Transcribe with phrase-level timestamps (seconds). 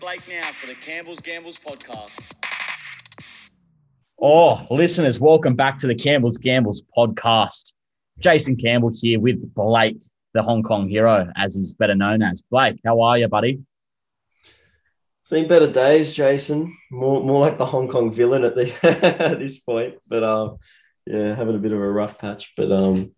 [0.00, 2.18] Blake now for the Campbell's Gambles podcast.
[4.18, 7.74] Oh, listeners, welcome back to the Campbell's Gambles podcast.
[8.18, 12.42] Jaycin Campbell here with Blake, the Hong Kong hero, as he's better known as.
[12.50, 13.60] Blake, how are you, buddy?
[15.22, 16.72] Seen better days, Jaycin.
[16.90, 18.72] More more like the Hong Kong villain at the
[19.22, 19.96] at this point.
[20.08, 20.56] But um,
[21.06, 22.54] yeah, having a bit of a rough patch.
[22.56, 23.12] But um,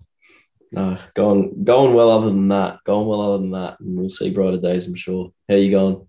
[0.73, 2.81] no, going going well other than that.
[2.83, 4.89] Going well other than that, and we'll see brighter days.
[4.89, 5.33] I'm sure.
[5.49, 6.09] How you going?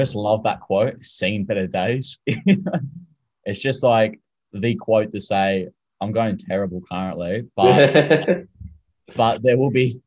[0.00, 1.04] I just love that quote.
[1.04, 2.18] Seen better days.
[2.26, 4.18] it's just like
[4.50, 5.68] the quote to say,
[6.00, 8.44] "I'm going terrible currently, but
[9.16, 10.00] but there will be."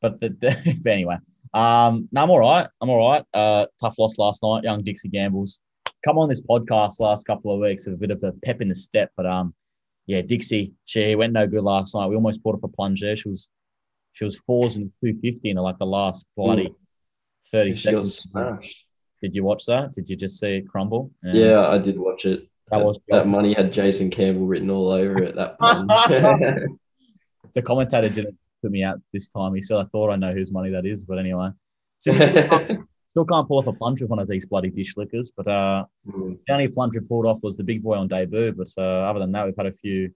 [0.00, 1.16] But the, the anyway,
[1.52, 2.68] um, no, I'm all right.
[2.80, 3.24] I'm all right.
[3.34, 4.62] Uh, tough loss last night.
[4.62, 5.60] Young Dixie Gambles.
[6.04, 8.74] Come on this podcast last couple of weeks, a bit of a pep in the
[8.76, 9.10] step.
[9.16, 9.52] But um,
[10.06, 12.06] yeah, Dixie, she went no good last night.
[12.06, 13.16] We almost brought up a plunge there.
[13.16, 13.48] She was
[14.12, 16.72] she was fours and two fifty in like the last bloody
[17.50, 18.16] thirty She got seconds.
[18.30, 18.86] smashed.
[19.22, 19.92] Did you watch that?
[19.92, 21.10] Did you just see it crumble?
[21.22, 22.48] Yeah, I did watch it.
[22.70, 25.34] That was- that money had Jaycin Campbell written all over it.
[25.36, 25.56] That.
[27.52, 29.54] The commentator didn't put me out this time.
[29.54, 31.48] He said I thought I know whose money that is, but anyway,
[32.04, 32.18] just
[33.08, 35.32] still can't pull off a plunge with one of these bloody dish lickers.
[35.36, 36.38] But uh, Mm.
[36.46, 38.52] the only plunge we pulled off was the big boy on debut.
[38.52, 40.12] But uh, other than that, we've had a few,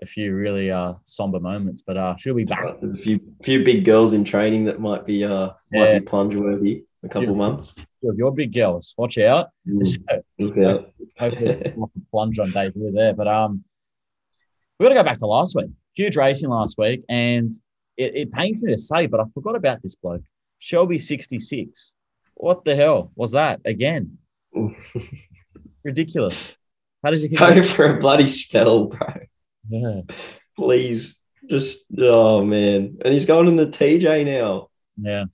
[0.00, 1.82] a few really uh, somber moments.
[1.84, 2.62] But uh, she'll be back.
[2.80, 5.98] There's a few few big girls in training that might be uh might Yeah.
[5.98, 6.84] be plunge worthy.
[7.02, 7.34] A couple Yeah.
[7.34, 7.74] months.
[8.02, 8.94] You're big girls.
[8.96, 9.48] Watch out.
[9.68, 10.22] Mm.
[10.38, 10.92] Look out.
[11.18, 13.14] Hopefully, we'll pull off a plunge on debut there.
[13.14, 13.64] But um,
[14.78, 15.70] we got to go back to last week.
[15.94, 17.52] Huge racing last week, and
[17.96, 20.22] it, it pains me to say, but I forgot about this bloke,
[20.58, 21.94] Shelby sixty six.
[22.34, 24.18] What the hell was that again?
[25.84, 26.54] Ridiculous.
[27.02, 29.08] How does he Go for a bloody spell, bro.
[29.68, 30.00] Yeah,
[30.56, 31.16] Please.
[31.48, 32.98] Just oh man.
[33.04, 34.68] And he's going in the TJ now.
[34.96, 35.24] yeah.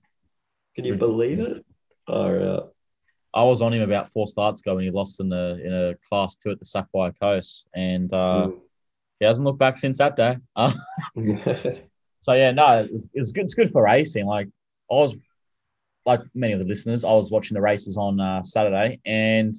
[0.75, 1.65] Can you believe it?
[2.07, 2.63] All right.
[3.33, 5.95] I was on him about four starts ago when he lost in the in a
[6.07, 8.49] class two at the Sapphire Coast, and uh,
[9.19, 10.37] he hasn't looked back since that day.
[10.55, 10.73] Uh,
[12.27, 13.45] So yeah, no, it's, it's good.
[13.45, 14.25] It's good for racing.
[14.25, 14.47] Like
[14.91, 15.15] I was,
[16.05, 19.55] like many of the listeners, I was watching the races on uh, Saturday, and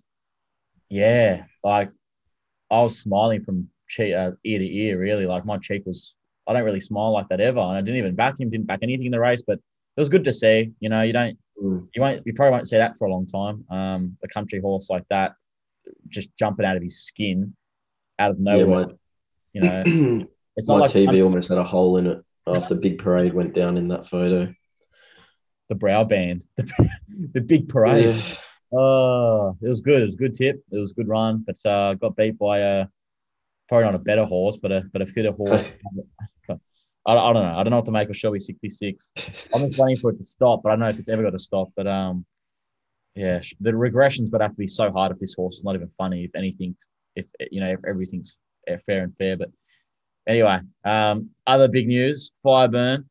[0.90, 1.90] yeah, like
[2.70, 4.98] I was smiling from uh, ear to ear.
[4.98, 6.14] Really, like my cheek was.
[6.46, 8.50] I don't really smile like that ever, and I didn't even back him.
[8.50, 10.72] Didn't back anything in the race, but it was good to see.
[10.80, 11.88] You know, you don't, Mm.
[11.94, 13.64] you won't, you probably won't see that for a long time.
[13.70, 15.32] Um, a country horse like that,
[16.08, 17.54] just jumping out of his skin,
[18.18, 18.86] out of yeah, nowhere.
[18.86, 18.92] my,
[19.52, 19.82] you know,
[20.56, 23.54] it's not my like TV almost had a hole in it after Big Parade went
[23.54, 24.52] down in that photo.
[25.68, 26.88] the brow band, the,
[27.32, 28.14] the big parade.
[28.14, 28.34] Yeah.
[28.78, 30.02] Oh, it was good.
[30.02, 30.62] It was a good tip.
[30.70, 32.86] It was a good run, but uh, got beat by a
[33.68, 35.70] probably not a better horse, but a but a fitter horse.
[37.08, 37.58] I, I don't know.
[37.58, 39.12] I don't know what to make of Shelby 66.
[39.54, 41.32] I'm just waiting for it to stop, but I don't know if it's ever going
[41.32, 41.68] to stop.
[41.74, 42.26] But um,
[43.14, 45.74] yeah, the regression's got to have to be so hard if this horse is not
[45.74, 46.24] even funny.
[46.24, 46.76] If anything,
[47.16, 48.36] if you know, if everything's
[48.84, 49.38] fair and fair.
[49.38, 49.48] But
[50.26, 53.06] anyway, um, other big news: Fireburn,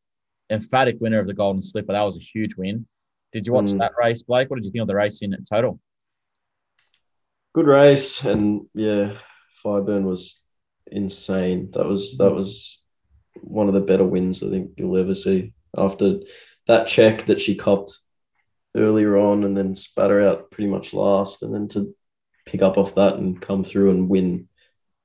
[0.48, 1.92] emphatic winner of the Golden Slipper.
[1.92, 2.86] That was a huge win.
[3.32, 3.78] Did you watch Mm.
[3.78, 4.48] that race, Blake?
[4.48, 5.80] What did you think of the race in total?
[7.52, 9.14] Good race, and yeah,
[9.64, 10.40] Fireburn was
[10.86, 11.70] insane.
[11.72, 12.80] That was that was
[13.42, 15.52] one of the better wins I think you'll ever see.
[15.76, 16.20] After
[16.66, 17.98] that check that she copped
[18.76, 21.94] earlier on, and then spat her out pretty much last, and then to
[22.46, 24.48] pick up off that and come through and win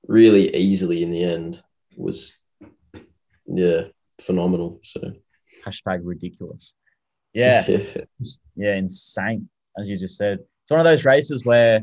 [0.07, 1.61] really easily in the end
[1.95, 2.37] was
[3.47, 3.81] yeah
[4.21, 4.79] phenomenal.
[4.83, 5.13] So
[5.65, 6.73] Hashtag ridiculous.
[7.33, 7.63] Yeah,
[8.21, 9.49] Just- yeah, insane.
[9.77, 11.81] As you just said, it's one of those races where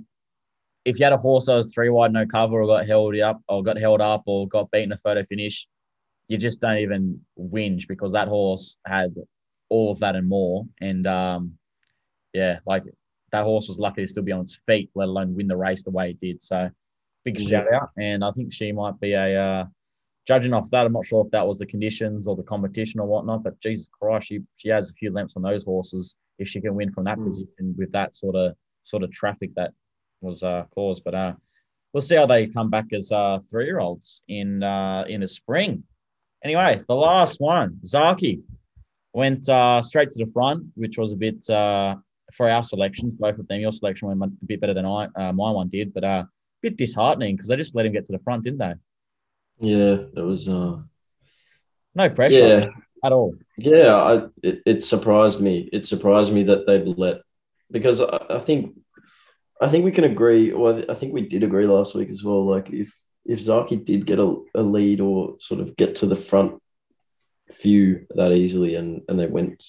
[0.84, 3.42] if you had a horse that was three wide, no cover, or got held up,
[3.48, 5.66] or got held up, or got beaten a photo finish,
[6.30, 9.12] you just don't even whinge because that horse had
[9.68, 10.64] all of that and more.
[10.80, 11.58] And um,
[12.32, 12.84] yeah, like
[13.32, 15.82] that horse was lucky to still be on its feet, let alone win the race
[15.82, 16.40] the way it did.
[16.40, 16.70] So
[17.24, 17.48] big Yeah.
[17.48, 19.42] shout out, and I think she might be a.
[19.42, 19.64] Uh,
[20.26, 23.06] Judging off that, I'm not sure if that was the conditions or the competition or
[23.06, 26.60] whatnot, but Jesus Christ, she she has a few lengths on those horses if she
[26.60, 27.24] can win from that Mm.
[27.24, 28.54] position with that sort of
[28.84, 29.72] sort of traffic that
[30.20, 31.02] was uh, caused.
[31.02, 31.32] But uh,
[31.92, 35.26] we'll see how they come back as uh, three year olds in uh, in the
[35.28, 35.82] spring.
[36.42, 38.40] Anyway, the last one, Zaaki,
[39.12, 41.96] went uh, straight to the front, which was a bit uh,
[42.32, 43.60] for our selections, both of them.
[43.60, 46.28] Your selection went a bit better than I uh, my one did, but uh, a
[46.62, 48.74] bit disheartening because they just let him get to the front, didn't they?
[49.60, 50.78] yeah, it was uh
[51.94, 52.66] No pressure yeah.
[53.04, 53.34] at all.
[53.58, 55.68] Yeah, I, it, it surprised me.
[55.72, 57.20] It surprised me that they'd let
[57.70, 58.74] because I, I think
[59.60, 60.52] I think we can agree.
[60.52, 62.46] Well, I think we did agree last week as well.
[62.46, 62.90] Like if
[63.24, 66.60] if Zaaki did get a, a lead or sort of get to the front
[67.52, 69.64] few that easily and and they went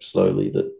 [0.00, 0.72] slowly that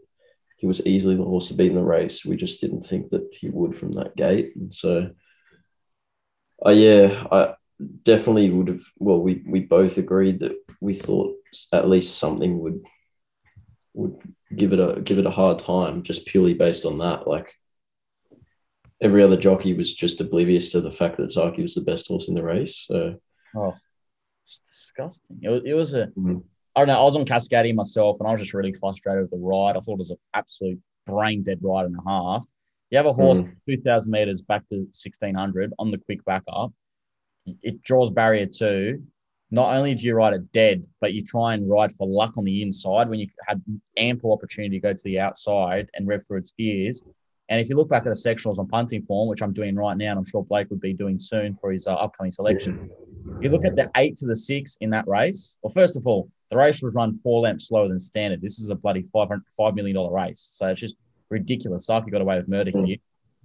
[0.57, 2.25] he was easily the horse to beat in the race.
[2.25, 4.55] We just didn't think that he would from that gate.
[4.55, 5.11] And so
[6.65, 7.53] uh, yeah, I
[8.03, 11.35] definitely would have well we we both agreed that we thought
[11.71, 12.83] at least something would
[13.93, 14.17] would
[14.55, 17.27] give it a give it a hard time just purely based on that.
[17.27, 17.53] Like
[19.01, 22.27] every other jockey was just oblivious to the fact that Zaaki was the best horse
[22.27, 22.85] in the race.
[22.87, 23.15] So
[23.55, 23.75] Oh,
[24.45, 25.39] it's disgusting.
[25.41, 26.43] It was, it was a, Mhm.
[26.75, 26.99] I don't know.
[26.99, 29.75] I was on Cascadian myself, and I was just really frustrated with the ride.
[29.75, 32.45] I thought it was an absolute brain dead ride and a half.
[32.91, 33.55] You have a horse Mm.
[33.67, 36.71] 2,000 meters back to 1,600 on the quick back up.
[37.61, 39.03] It draws barrier two.
[39.51, 42.43] Not only do you ride it dead, but you try and ride for luck on
[42.45, 43.63] the inside when you had
[43.97, 47.03] ample opportunity to go to the outside and rev for its ears.
[47.49, 49.97] And if you look back at the sectionals on punting form, which I'm doing right
[49.97, 52.89] now, and I'm sure Blake would be doing soon for his uh, upcoming selection,
[53.41, 55.57] you look at the eight to the six in that race.
[55.63, 58.41] Well, first of all, the race was run four lengths slower than standard.
[58.41, 60.95] This is a bloody five hundred five million dollar race, so it's just
[61.29, 61.87] ridiculous.
[61.87, 62.97] Zaaki got away with murder here.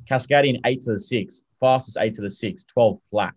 [0.08, 3.32] Cascadian eight to the six, fastest eight to the six, 12 flat.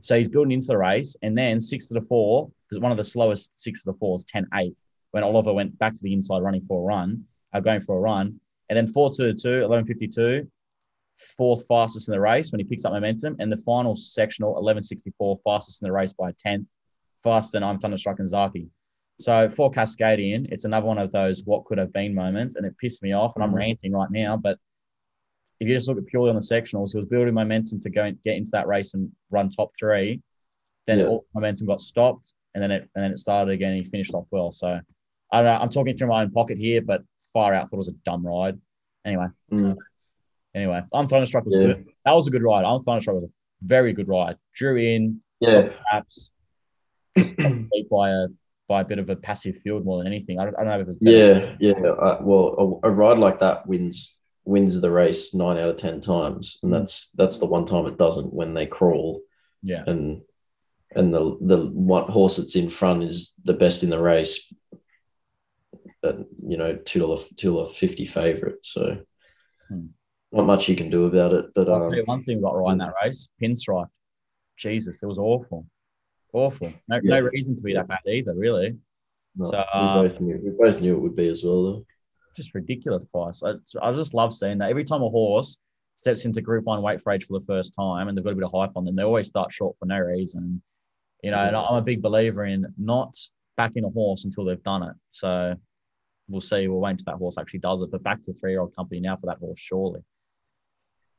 [0.00, 2.96] So he's building into the race, and then six to the four, because one of
[2.96, 4.74] the slowest six to the fours, 10 8,
[5.10, 8.00] when Oliver went back to the inside running for a run, uh, going for a
[8.00, 8.40] run.
[8.72, 10.48] And then four to the two, 11.52,
[11.36, 13.36] fourth fastest in the race when he picks up momentum.
[13.38, 16.66] And the final sectional, 11.64, fastest in the race by a tenth,
[17.22, 18.68] faster than I'm Thunderstruck and Zaaki.
[19.20, 22.74] So for Cascadian, it's another one of those what could have been moments, and it
[22.78, 23.34] pissed me off.
[23.34, 23.56] And I'm Mhm.
[23.56, 24.58] ranting right now, but
[25.60, 28.04] if you just look at purely on the sectionals, he was building momentum to go
[28.04, 30.22] and get into that race and run top three.
[30.86, 31.08] Then Yeah.
[31.08, 33.74] all momentum got stopped, and then it and then it started again.
[33.74, 34.50] And he finished off well.
[34.50, 34.80] So
[35.30, 35.58] I don't know.
[35.60, 38.26] I'm talking through my own pocket here, but far out thought it was a dumb
[38.26, 38.58] ride.
[39.04, 39.76] Anyway, Mm.
[40.54, 41.66] anyway, I'm Thunderstruck was Yeah.
[41.68, 41.86] good.
[42.04, 42.64] That was a good ride.
[42.64, 43.32] I'm Thunderstruck was a
[43.66, 44.36] very good ride.
[44.54, 45.70] Drew in, Yeah.
[45.88, 46.30] perhaps
[47.16, 47.36] just
[47.90, 48.26] by a
[48.68, 50.38] by a bit of a passive field more than anything.
[50.38, 51.56] I don't, I don't know if it's better.
[51.60, 51.88] Yeah, yeah.
[51.90, 56.00] Uh, well, a, a ride like that wins wins the race nine out of ten
[56.00, 56.78] times, and Mm.
[56.78, 59.20] that's that's the one time it doesn't when they crawl
[59.62, 60.22] yeah, and
[60.94, 64.52] and the the one horse that's in front is the best in the race.
[66.04, 68.64] At, you know, two dollar two dollar fifty favorite.
[68.64, 68.98] So
[69.68, 69.86] Hmm.
[70.32, 71.46] not much you can do about it.
[71.54, 73.86] But um, one thing got right in that race: pinstripe.
[74.56, 75.66] Jesus, it was awful,
[76.32, 76.72] awful.
[76.88, 78.76] No, no reason to be that bad either, really.
[79.36, 81.62] no, so, um, we both knew we both knew it would be as well.
[81.62, 81.86] Though.
[82.36, 83.42] Just ridiculous price.
[83.42, 84.70] I, I just love seeing that.
[84.70, 85.58] Every time a horse
[85.96, 88.36] steps into Group One weight for age for the first time, and they've got a
[88.36, 90.60] bit of hype on them, they always start short for no reason.
[91.22, 93.14] You know, and I'm a big believer in not
[93.56, 94.94] backing a horse until they've done it.
[95.12, 95.54] So
[96.32, 96.66] we'll see.
[96.68, 97.90] We'll wait until that horse actually does it.
[97.90, 100.00] But back to the three-year-old company now for that horse, surely.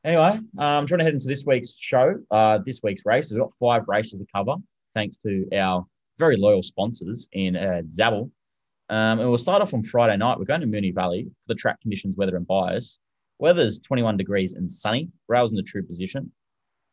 [0.04, 2.16] Anyway, um, trying to head into this week's show.
[2.30, 3.30] Uh, this week's race.
[3.32, 4.56] We've got five races to cover,
[4.94, 5.86] thanks to our
[6.18, 8.30] very loyal sponsors in uh, Dabble.
[8.90, 10.38] Um, and we'll start off on Friday night.
[10.38, 12.98] We're going to Moonee Valley for the track conditions, weather, and bias.
[13.38, 15.08] Weather's 21 degrees and sunny.
[15.26, 16.30] Rails in the true position.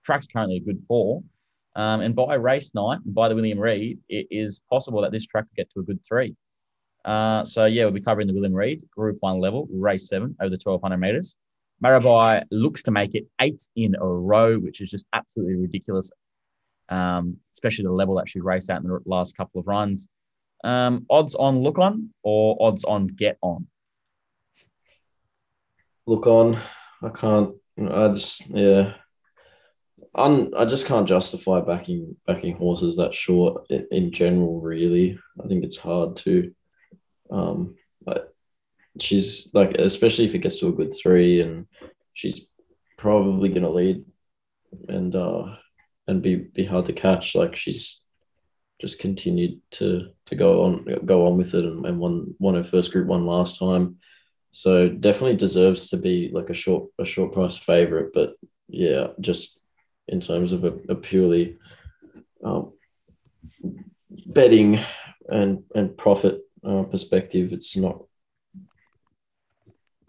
[0.06, 1.21] Track's currently a good four.
[1.75, 5.45] Um, and by race night, by the William Reid, it is possible that this track
[5.49, 6.35] could get to a good three.
[7.04, 10.50] Uh, so, yeah, we'll be covering the William Reid Group 1 level, race 7 over
[10.50, 11.36] the 1,200 metres.
[11.84, 16.12] Marabai looks to make it eight in a row, which is just absolutely ridiculous,
[16.90, 20.08] um, especially the level that she raced at in the last couple of runs.
[20.64, 23.68] Um, odds on look on or odds on get on?
[26.06, 26.60] look on.
[27.02, 27.56] I can't.
[27.80, 28.94] I just yeah.
[30.14, 34.60] I'm, I just can't justify backing backing horses that short in, in general.
[34.60, 36.54] Really, I think it's hard to.
[37.31, 38.33] Um, but
[39.00, 41.68] she's like, especially if it gets to a good three, and
[42.14, 42.50] she's
[42.97, 44.06] probably going to lead,
[44.88, 45.56] and uh,
[46.07, 47.35] and be be hard to catch.
[47.35, 48.02] Like she's
[48.80, 52.64] just continued to to go on go on with it, and, and won won her
[52.64, 53.97] first Group One last time.
[54.52, 58.35] So definitely deserves to be like a short a short price favorite, but
[58.68, 59.61] yeah, just
[60.07, 61.57] in terms of a, a purely
[62.44, 62.73] um,
[64.26, 64.80] betting
[65.30, 68.03] and and profit uh, perspective, it's not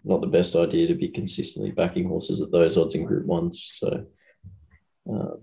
[0.05, 3.71] not the best idea to be consistently backing horses at those odds in Group Ones.
[3.77, 4.05] So
[5.11, 5.35] uh,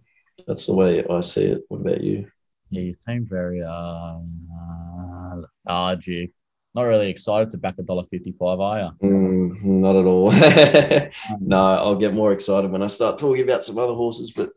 [0.47, 1.63] that's the way I see it.
[1.69, 2.27] What about you?
[2.69, 5.37] Yeah, you seem very um, uh,
[5.67, 6.33] lethargic.
[6.75, 9.09] Not really excited to back a dollar fifty-five, are you?
[9.09, 10.31] Mm, not at all.
[11.41, 14.51] no, I'll get more excited when I start talking about some other horses, but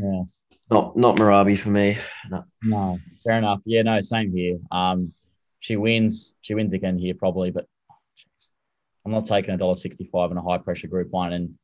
[0.00, 0.22] Yeah.
[0.70, 1.98] not not Marabi for me.
[2.30, 2.44] No.
[2.62, 3.60] No, fair enough.
[3.66, 4.58] Yeah, no, same here.
[4.70, 5.12] Um,
[5.60, 6.34] she wins.
[6.42, 7.66] She wins again here probably, but
[8.16, 8.50] jeez.
[9.04, 11.54] I'm not taking a dollar sixty-five in a high pressure Group One, and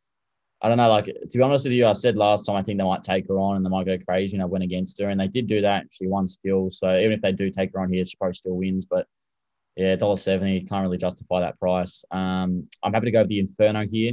[0.63, 0.89] I don't know.
[0.89, 3.29] Like to be honest with you, I said last time I think they might take
[3.29, 5.47] her on and they might go crazy, and I went against her, and they did
[5.47, 5.87] do that.
[5.91, 8.57] She won still, so even if they do take her on here, she probably still
[8.57, 8.87] wins.
[8.87, 9.07] But
[9.77, 12.05] yeah, dollar seventy can't really justify that price.
[12.11, 14.13] Um, I'm happy to go with the Inferno here.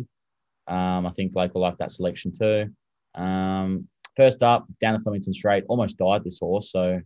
[0.68, 2.70] Um, I think Blake will like that selection too.
[3.16, 7.00] Um, first up, down the Flemington Straight, almost died this horse, so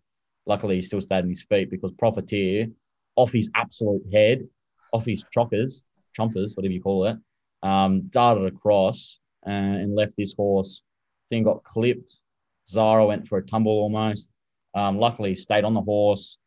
[0.45, 2.67] luckily he still stayed on his feet because Profiteer,
[3.15, 4.47] off his absolute head,
[4.93, 5.83] off his chockers,
[6.17, 7.17] chompers, whatever you call it,
[7.63, 10.83] um, darted across uh, and left this horse.
[11.29, 12.19] Thing got clipped.
[12.67, 14.29] Zahra went for a tumble almost.
[14.73, 16.37] Um, luckily, stayed on the horse.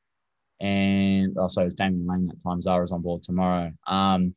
[0.61, 2.61] And oh, so it's Damian Lane that time.
[2.61, 3.73] Zahra's on board tomorrow.
[3.87, 4.35] Um,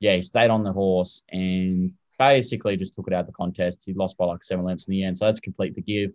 [0.00, 3.82] yeah, he stayed on the horse and basically just took it out of the contest.
[3.84, 5.18] He lost by like seven lengths in the end.
[5.18, 6.10] So that's complete forgive.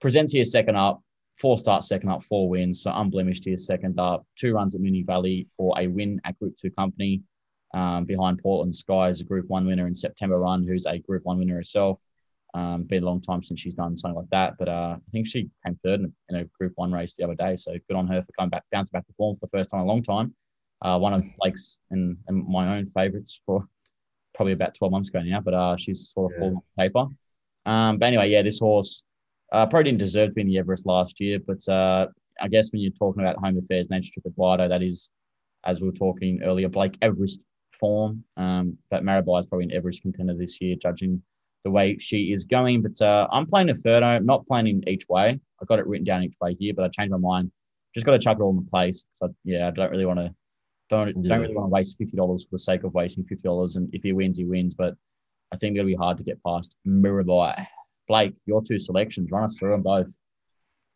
[0.00, 1.02] Presents here second up,
[1.38, 2.82] four starts second up, four wins.
[2.82, 6.56] So unblemished here second up, two runs at Moonee Valley for a win at Group
[6.56, 7.22] Two company.
[7.74, 11.24] Um, behind Portland Sky as a Group One winner in September Run, who's a Group
[11.24, 12.00] One winner herself.
[12.54, 15.26] Um, been a long time since she's done something like that, but uh, I think
[15.26, 17.56] she came third in, in, a Group One race the other day.
[17.56, 19.80] So good on her for coming back, bouncing back to form for the first time
[19.80, 20.34] in a long time.
[20.80, 23.66] Uh, one of Blake's and, and my own favourites for
[24.34, 26.40] probably about 12 months ago now, but uh, she's sort of yeah.
[26.40, 27.06] fallen off paper.
[27.66, 29.04] Um, but anyway, yeah, this horse
[29.52, 32.06] uh, probably didn't deserve to be in the Everest last year, but uh,
[32.40, 35.10] I guess when you're talking about home affairs, Nature Strip Eduardo, that is,
[35.64, 37.40] as we were talking earlier, Blake Everest
[37.78, 38.24] form.
[38.36, 41.22] Um, but Marabai is probably an Everest contender this year, judging
[41.64, 42.82] the way she is going.
[42.82, 45.38] But uh, I'm playing Inferno, not playing in each way.
[45.60, 47.50] I got it written down each way here, but I changed my mind.
[47.94, 49.04] Just got to chuck it all in the place.
[49.14, 50.34] So yeah, I don't really want to
[50.88, 51.28] don't yeah.
[51.28, 53.76] don't really want to waste fifty dollars for the sake of wasting fifty dollars.
[53.76, 54.74] And if he wins, he wins.
[54.74, 54.94] But
[55.52, 57.66] I think it'll be hard to get past Mirabai.
[58.08, 60.12] Blake, your two selections, run us through them both.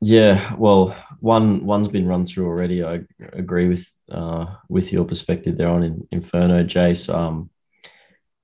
[0.00, 2.82] Yeah, well, one one's been run through already.
[2.82, 3.02] I
[3.34, 7.12] agree with uh, with your perspective there on in, Inferno, Jace.
[7.12, 7.50] Um,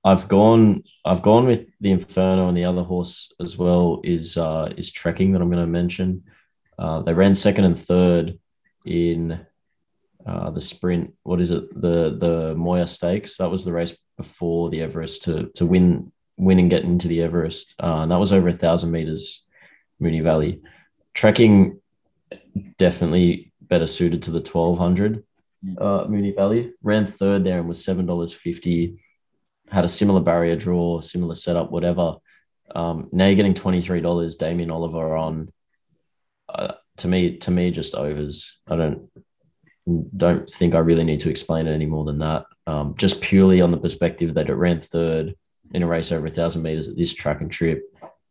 [0.05, 4.71] I've gone I've gone with the Inferno and the other horse as well is uh,
[4.77, 6.23] is trekking that I'm going to mention.
[6.77, 8.39] Uh, they ran second and third
[8.85, 9.45] in
[10.25, 11.13] uh, the sprint.
[11.23, 11.69] What is it?
[11.79, 13.35] The the Moir Stakes.
[13.35, 17.21] That was the race before the Everest to to win win and get into the
[17.21, 17.75] Everest.
[17.83, 19.45] Uh, and that was over a thousand meters,
[20.01, 20.61] Moonee Valley.
[21.13, 21.79] Trekking
[22.77, 25.23] definitely better suited to the twelve hundred.
[25.77, 29.03] Uh, Moonee Valley ran third there and was seven dollars fifty.
[29.69, 32.15] Had a similar barrier draw, similar setup, whatever.
[32.73, 34.37] Um, now you're getting twenty three dollars.
[34.37, 35.51] Damien Oliver on.
[36.47, 38.59] Uh, to me, to me, just overs.
[38.67, 39.09] I don't
[40.15, 42.45] don't think I really need to explain it any more than that.
[42.65, 45.35] Um, just purely on the perspective that it ran third
[45.73, 47.83] in a race over a thousand meters at this track and trip,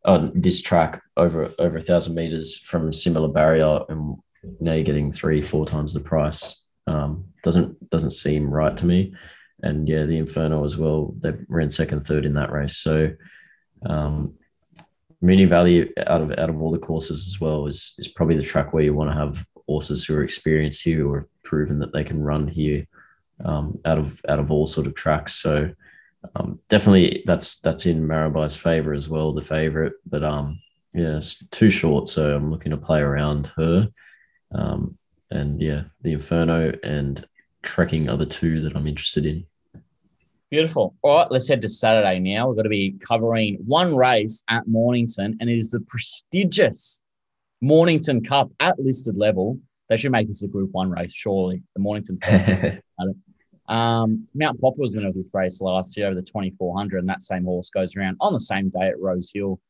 [0.05, 4.17] on uh, this track over over a thousand meters from a similar barrier, and
[4.61, 6.63] now you're getting three, four times the price.
[6.87, 9.15] Um, doesn't doesn't seem right to me.
[9.63, 11.15] And yeah, the Inferno as well.
[11.19, 12.77] They ran second, third in that race.
[12.77, 13.11] So
[13.87, 14.35] um,
[15.21, 18.73] Valley, out of out of all the courses as well, is is probably the track
[18.73, 22.05] where you want to have horses who are experienced here or have proven that they
[22.05, 22.87] can run here
[23.45, 25.35] um, out of out of all sort of tracks.
[25.35, 25.71] So
[26.37, 29.93] um, definitely that's that's in Marabai's favour as well, the favourite.
[30.07, 30.61] But um,
[30.95, 33.89] yeah, it's too short, so I'm looking to play around her.
[34.53, 34.97] Um,
[35.31, 37.27] and yeah, the Inferno and
[37.63, 39.45] Trekking are the two that I'm interested in.
[40.51, 40.95] Beautiful.
[41.03, 42.49] All right, let's head to Saturday now.
[42.49, 47.03] We're going to be covering one race at Mornington, and it is the prestigious
[47.61, 49.61] Mornington Cup at listed level.
[49.91, 51.63] They should make this a Group One race, surely.
[51.75, 52.19] The Mornington.
[53.69, 57.23] um, Mount Popa was winner of this race last year over the 2400, and that
[57.23, 59.61] same horse goes around on the same day at Rosehill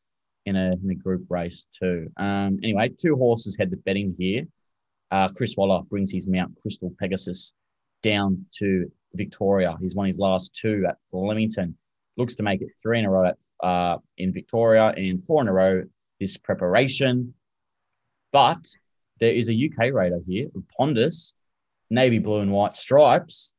[0.47, 2.09] in a, in a group race too.
[2.17, 4.47] Um, anyway, two horses head the betting here.
[5.11, 7.55] Uh, Chris Waller brings his Mount Crystal Pegasus
[8.03, 9.77] down to Victoria.
[9.81, 11.77] He's won his last two at Flemington.
[12.17, 13.37] Looks to make it three in a row at,
[13.67, 15.83] uh, in Victoria and four in a row
[16.21, 17.35] this preparation.
[18.33, 18.65] But
[19.21, 21.35] there is a UK raider here, Pondus,
[21.91, 23.55] navy blue and white stripes,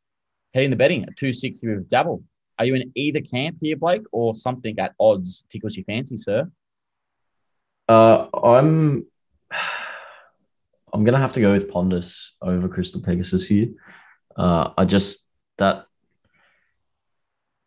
[0.53, 2.23] heading the betting at 260 with Dabble.
[2.57, 6.49] Are you in either camp here, Blake, or something at odds tickles your fancy, sir?
[7.87, 9.07] Uh, I'm
[10.93, 13.69] I'm gonna have to go with Pondus over Crystal Pegasus here.
[14.35, 15.25] Uh, I just
[15.57, 15.85] that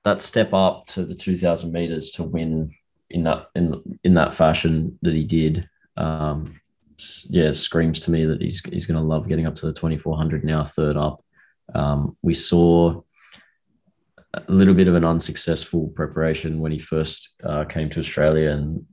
[0.05, 2.71] that step up to the 2000 meters to win
[3.11, 6.61] in that in in that fashion that he did um,
[7.29, 10.45] yeah screams to me that he's he's going to love getting up to the 2400
[10.45, 11.23] now third up
[11.75, 13.01] um, we saw
[14.35, 18.87] a little bit of an unsuccessful preparation when he first uh, came to Australia and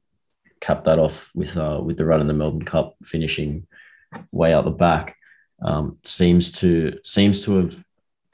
[0.60, 3.66] capped that off with uh, with the run in the Melbourne Cup finishing
[4.32, 5.16] way out the back
[5.62, 7.86] um, seems to seems to have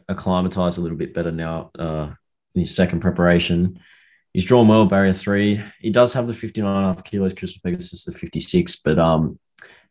[0.09, 2.11] acclimatized a little bit better now uh,
[2.55, 3.79] in his second preparation
[4.35, 5.63] he's drawn well, barrier three.
[5.79, 9.39] He does have the 59 and a half kilos Crystal Pegasus, the 56, but um,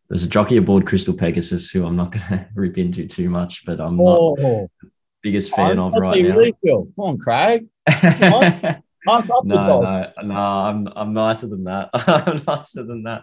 [0.09, 3.65] there's a jockey aboard Crystal Pegasus who I'm not going to rip into too much,
[3.65, 4.37] but I'm not Oh,
[4.83, 4.91] the
[5.23, 6.37] biggest fan of that's right now.
[6.37, 6.85] really feel.
[6.97, 7.69] Come on, Craig.
[7.87, 8.01] Up
[9.27, 11.91] the no, no, no, I'm I'm nicer than that.
[11.95, 13.23] I'm nicer than that.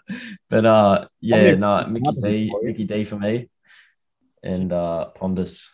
[0.50, 3.50] But uh, yeah, no, Mickey D, Mickey D for me,
[4.44, 5.68] and uh, Pondus.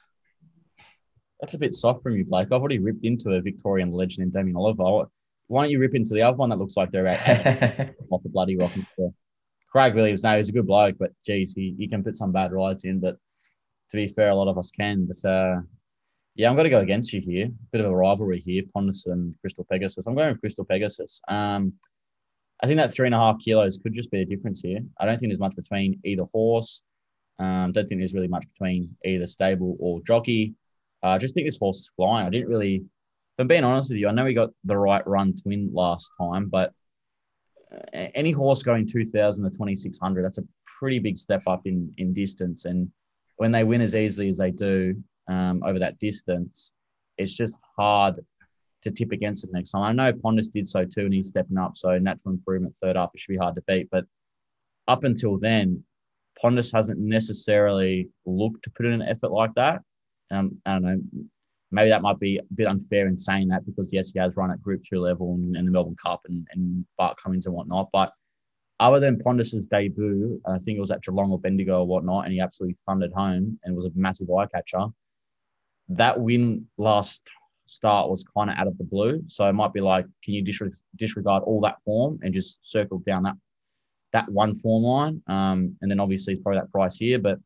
[1.41, 2.47] That's a bit soft from you, Blake.
[2.47, 5.09] I've already ripped into a Victorian legend in Damien Oliver.
[5.47, 8.29] Why don't you rip into the other one that looks like they're at off the
[8.29, 8.71] bloody rock?
[9.69, 12.51] Craig Williams, no, he's a good bloke, but geez, he, he can put some bad
[12.51, 12.99] rides in.
[12.99, 13.17] But
[13.91, 15.07] to be fair, a lot of us can.
[15.07, 15.61] But uh,
[16.35, 17.49] yeah, I'm going to go against you here.
[17.71, 20.05] Bit of a rivalry here, Pondus and Crystal Pegasus.
[20.07, 21.19] I'm going with Crystal Pegasus.
[21.27, 21.73] Um,
[22.61, 24.79] I think that three and a half kilos could just be a difference here.
[24.99, 26.83] I don't think there's much between either horse.
[27.39, 30.55] Um, don't think there's really much between either stable or jockey.
[31.03, 32.25] Uh, I just think this horse is flying.
[32.25, 32.83] I didn't really, if
[33.37, 36.11] I'm being honest with you, I know we got the right run to win last
[36.19, 36.73] time, but
[37.93, 40.43] any horse going 2000 to 2600 that's a
[40.79, 42.65] pretty big step up in in distance.
[42.65, 42.89] And
[43.37, 44.95] when they win as easily as they do
[45.27, 46.71] um, over that distance
[47.17, 48.23] it's just hard
[48.83, 49.81] to tip against it next time.
[49.81, 51.75] I know pondus did so too and he's stepping up.
[51.75, 53.89] So natural improvement third up it should be hard to beat.
[53.91, 54.05] But
[54.87, 55.83] up until then
[56.41, 59.81] pondus hasn't necessarily looked to put in an effort like that.
[60.29, 61.01] Um, i don't know
[61.71, 64.51] maybe that might be a bit unfair in saying that because yes, he has run
[64.51, 67.89] at Group Two level and, and the Melbourne Cup and, and Bart Cummings and whatnot.
[67.91, 68.11] But
[68.79, 72.33] other than Pondus's debut, I think it was at Geelong or Bendigo or whatnot, and
[72.33, 74.85] he absolutely thundered home and was a massive eye catcher.
[75.89, 77.21] That win last
[77.65, 80.43] start was kind of out of the blue, so it might be like, can you
[80.43, 83.35] disre- disregard all that form and just circle down that
[84.13, 85.21] that one form line?
[85.27, 87.39] Um, and then obviously it's probably that price here, but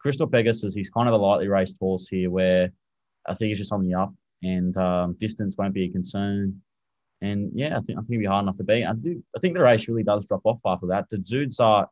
[0.00, 2.72] Crystal Pegasus, he's kind of a lightly raced horse here where
[3.26, 6.60] I think it's just on the up, and um, distance won't be a concern.
[7.22, 8.84] And yeah, I think I think it'll be hard enough to beat.
[8.84, 11.10] I think I think the race really does drop off after that.
[11.10, 11.88] The Zoods are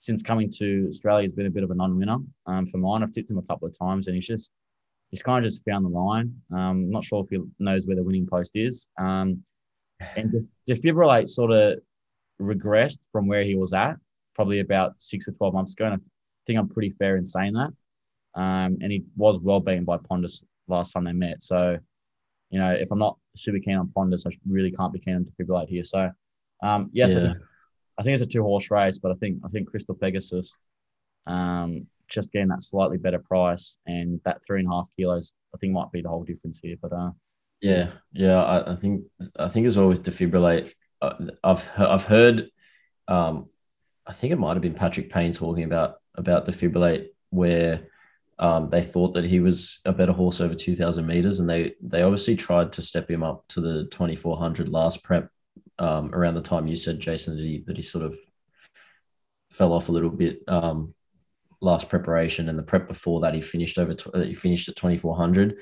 [0.00, 3.02] since coming to Australia has been a bit of a non-winner um, for mine.
[3.02, 4.50] I've tipped him a couple of times, and he's just
[5.10, 6.34] he's kind of just found the line.
[6.52, 8.88] Um, not sure if he knows where the winning post is.
[8.98, 9.42] Um,
[10.16, 11.78] and defibrillate sort of
[12.42, 13.96] regressed from where he was at
[14.34, 15.98] probably about six or twelve months ago, and I
[16.46, 17.72] think I'm pretty fair in saying that.
[18.34, 21.42] Um, and he was well beaten by Pondus last time they met.
[21.42, 21.78] So,
[22.50, 25.24] you know, if I'm not super keen on Pondus, I really can't be keen on
[25.26, 25.84] Defibrillate here.
[25.84, 26.10] So,
[26.62, 27.22] um, yes, I, Yeah.
[27.22, 27.38] think,
[27.98, 30.56] I think it's a two horse race, but I think I think Crystal Pegasus,
[31.26, 35.58] um, just getting that slightly better price and that three and a half kilos, I
[35.58, 36.76] think might be the whole difference here.
[36.80, 37.10] But uh,
[37.60, 39.04] Yeah, yeah, I, I think
[39.38, 42.50] I think as well with defibrillate, uh, I've I've heard,
[43.08, 43.48] um,
[44.06, 47.88] I think it might have been Patrick Payne talking about about defibrillate where
[48.38, 51.74] um, they thought that he was a better horse over two thousand meters, and they
[51.80, 55.28] they obviously tried to step him up to the twenty four hundred last prep
[55.78, 58.16] um, around the time you said Jaycin that he that he sort of
[59.50, 60.94] fell off a little bit um,
[61.60, 64.96] last preparation, and the prep before that he finished over tw- he finished at twenty
[64.96, 65.58] four hundred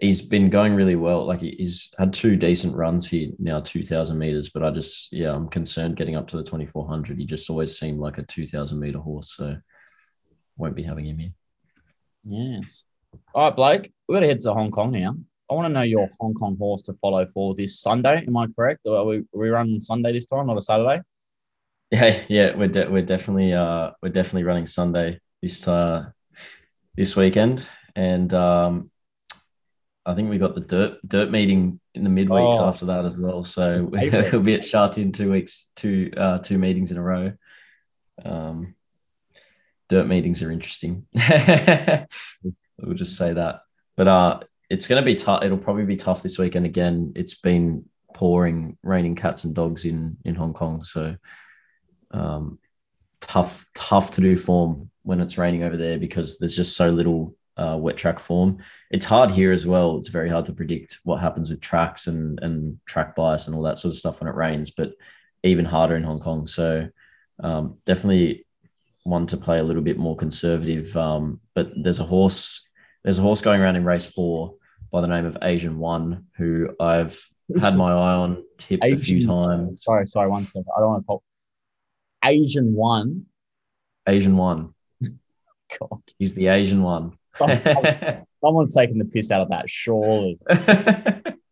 [0.00, 1.24] he's been going really well.
[1.24, 4.50] Like he's had two decent runs here now, two thousand meters.
[4.50, 7.18] But I just yeah, I'm concerned getting up to the twenty four hundred.
[7.18, 9.56] He just always seemed like a two thousand meter horse, so
[10.56, 11.32] won't be having him here.
[12.28, 12.84] Yes.
[13.34, 15.16] All right, Blake, we're going to head to Hong Kong now.
[15.50, 18.22] I want to know your Hong Kong horse to follow for this Sunday.
[18.26, 18.86] Am I correct?
[18.86, 21.00] Are we, are we running Sunday this time, not a Saturday?
[21.90, 26.10] Yeah, yeah, we're de- we're definitely uh we're definitely running Sunday this uh
[26.98, 28.90] this weekend, and um
[30.04, 32.68] I think we got the dirt dirt meeting in the midweeks Oh.
[32.68, 33.42] after that as well.
[33.42, 37.32] So we'll be at Sha Tin two weeks, two uh two meetings in a row.
[38.22, 38.74] Um,
[39.88, 41.06] dirt meetings are interesting.
[41.14, 43.60] we'll just say that,
[43.96, 45.42] but uh, it's going to be tough.
[45.42, 47.12] It'll probably be tough this weekend again.
[47.16, 51.16] It's been pouring, raining cats and dogs in in Hong Kong, so
[52.10, 52.58] um,
[53.20, 57.34] tough tough to do form when it's raining over there because there's just so little
[57.56, 58.58] uh, wet track form.
[58.90, 59.98] It's hard here as well.
[59.98, 63.62] It's very hard to predict what happens with tracks and and track bias and all
[63.62, 64.92] that sort of stuff when it rains, but
[65.42, 66.46] even harder in Hong Kong.
[66.46, 66.88] So
[67.40, 68.46] um, definitely
[69.08, 70.96] one to play a little bit more conservative.
[70.96, 72.68] Um, but there's a horse
[73.04, 74.54] there's a horse going around in race four
[74.90, 77.18] by the name of Asian One who I've
[77.60, 79.82] had my eye on tipped a few times.
[79.82, 80.66] Sorry, sorry, one second.
[80.76, 81.22] I don't want to pop.
[82.24, 83.26] Asian one.
[84.06, 84.74] Asian One.
[85.00, 87.16] God, He's the Asian one.
[87.32, 87.50] Some-
[88.40, 89.68] someone's taking the piss out of that.
[89.68, 90.38] Surely.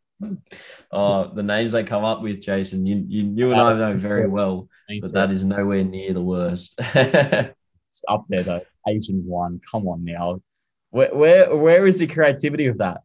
[0.93, 4.29] oh, the names they come up with, Jaycin, you, you, you and I know very
[4.29, 4.69] well,
[5.01, 6.81] but that is nowhere near the worst.
[7.89, 8.61] It's up there though.
[8.87, 9.59] Asian one.
[9.71, 10.43] Come on now.
[10.91, 13.01] Where where where is the creativity of that?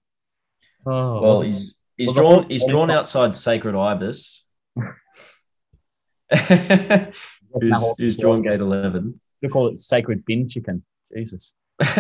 [0.86, 2.50] Oh, well, he's He's Well, drawn.
[2.50, 4.43] He's drawn outside Sacred Ibis.
[7.54, 9.19] Who's, who's drawn gate eleven.
[9.41, 10.84] We call it sacred bin chicken.
[11.15, 11.54] Jesus.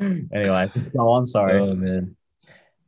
[0.00, 1.24] Anyway, go on.
[1.24, 1.60] Sorry.
[1.60, 2.16] Oh man.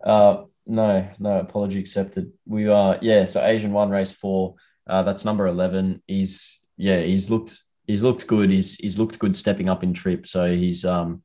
[0.05, 2.33] Uh no, no, apology accepted.
[2.47, 4.55] We are yeah, so Asian one race four.
[4.87, 6.03] Uh that's number eleven.
[6.07, 8.51] He's yeah, he's looked he's looked good.
[8.51, 10.27] He's he's looked good stepping up in trip.
[10.27, 11.23] So he's um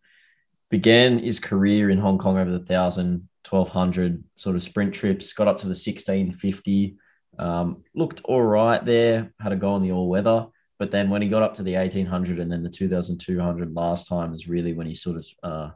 [0.69, 5.33] began his career in Hong Kong over the thousand, twelve hundred sort of sprint trips,
[5.33, 6.97] got up to the sixteen fifty.
[7.37, 10.47] Um, looked all right there, had a go on the all weather.
[10.77, 14.33] But then when he got up to the 1800 and then the 2200 last time
[14.33, 15.69] is really when he sort of uh,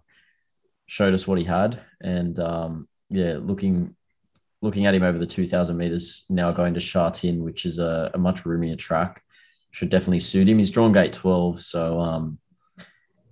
[0.88, 1.82] showed us what he had.
[2.02, 3.96] And um, yeah, looking
[4.62, 8.12] looking at him over the 2000 meters now going to Sha Tin, which is a,
[8.14, 9.22] a much roomier track,
[9.72, 10.58] should definitely suit him.
[10.58, 12.40] He's drawn gate 12, so um,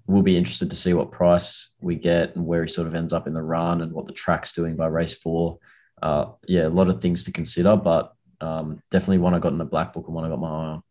[0.07, 3.13] we'll be interested to see what price we get and where he sort of ends
[3.13, 5.57] up in the run and what the track's doing by race four.
[6.01, 9.57] Uh, yeah, a lot of things to consider, but um, definitely one I got in
[9.57, 10.83] the black book and one I got my eye on.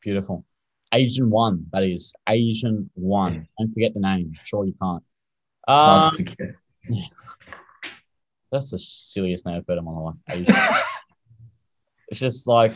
[0.00, 0.46] Beautiful.
[0.94, 1.66] Asian one.
[1.72, 3.48] That is Asian one.
[3.58, 4.32] Don't forget the name.
[4.44, 5.02] Sure, you can't.
[5.68, 6.16] Um.
[8.52, 10.18] That's the silliest name I've heard in my life.
[12.08, 12.72] It's just like,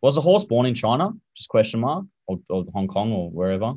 [0.00, 1.10] was the horse born in China?
[1.36, 3.74] Just question mark, or, or Hong Kong, or wherever.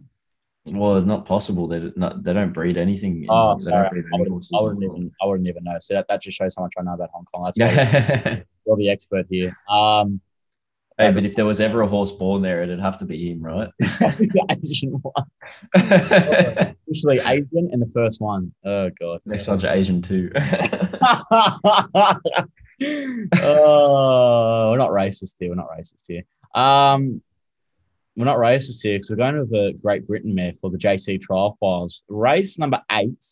[0.66, 1.68] Well, it's not possible.
[1.68, 3.24] They not, they don't breed anything.
[3.24, 3.84] in- Oh, they sorry.
[3.90, 5.12] don't breed I, would, horses I wouldn't even.
[5.22, 5.76] I wouldn't even know.
[5.82, 7.44] So that, that just shows how much I know about Hong Kong.
[7.44, 9.54] That's why you're the expert here.
[9.70, 10.22] Um,
[10.98, 13.42] hey, but if there was ever a horse born there, it'd have to be him,
[13.42, 13.70] right?
[13.80, 15.26] the Asian one.
[15.74, 18.54] Officially Asian and the first one.
[18.66, 19.22] Oh god.
[19.26, 20.32] Next one's Asian too.
[20.36, 20.42] oh,
[24.72, 25.50] we're not racist here.
[25.50, 26.24] We're not racist here.
[26.54, 27.22] Um,
[28.16, 31.22] we're not racist here because we're going to the Great Britain mare for the JC
[31.22, 32.04] Trial Files.
[32.10, 33.26] Race number eight,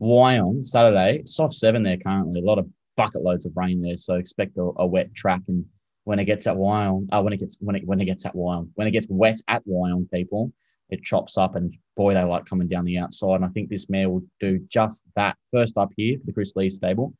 [0.00, 1.22] Wyong, Saturday.
[1.24, 2.40] Soft seven there currently.
[2.40, 5.40] A lot of bucket loads of rain there, so expect a, a wet track.
[5.48, 5.64] And
[6.08, 8.34] when it gets at Wyong, uh, when it gets when it when it gets at
[8.34, 10.50] Wyong, when it gets wet at Wyong, people,
[10.88, 13.34] it chops up, and boy, they like coming down the outside.
[13.34, 15.36] And I think this mare will do just that.
[15.52, 17.12] First up here for the Chris Lee stable,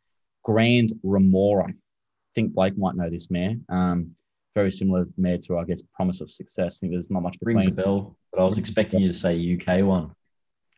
[0.43, 1.67] Grand Remora.
[1.69, 1.75] I
[2.35, 3.57] think Blake might know this mare.
[3.69, 4.15] Um,
[4.55, 6.79] very similar mare to, I guess, Promise of Success.
[6.79, 9.37] I think there's not much Rings a bell, but I was expecting you to say
[9.55, 10.13] UK one.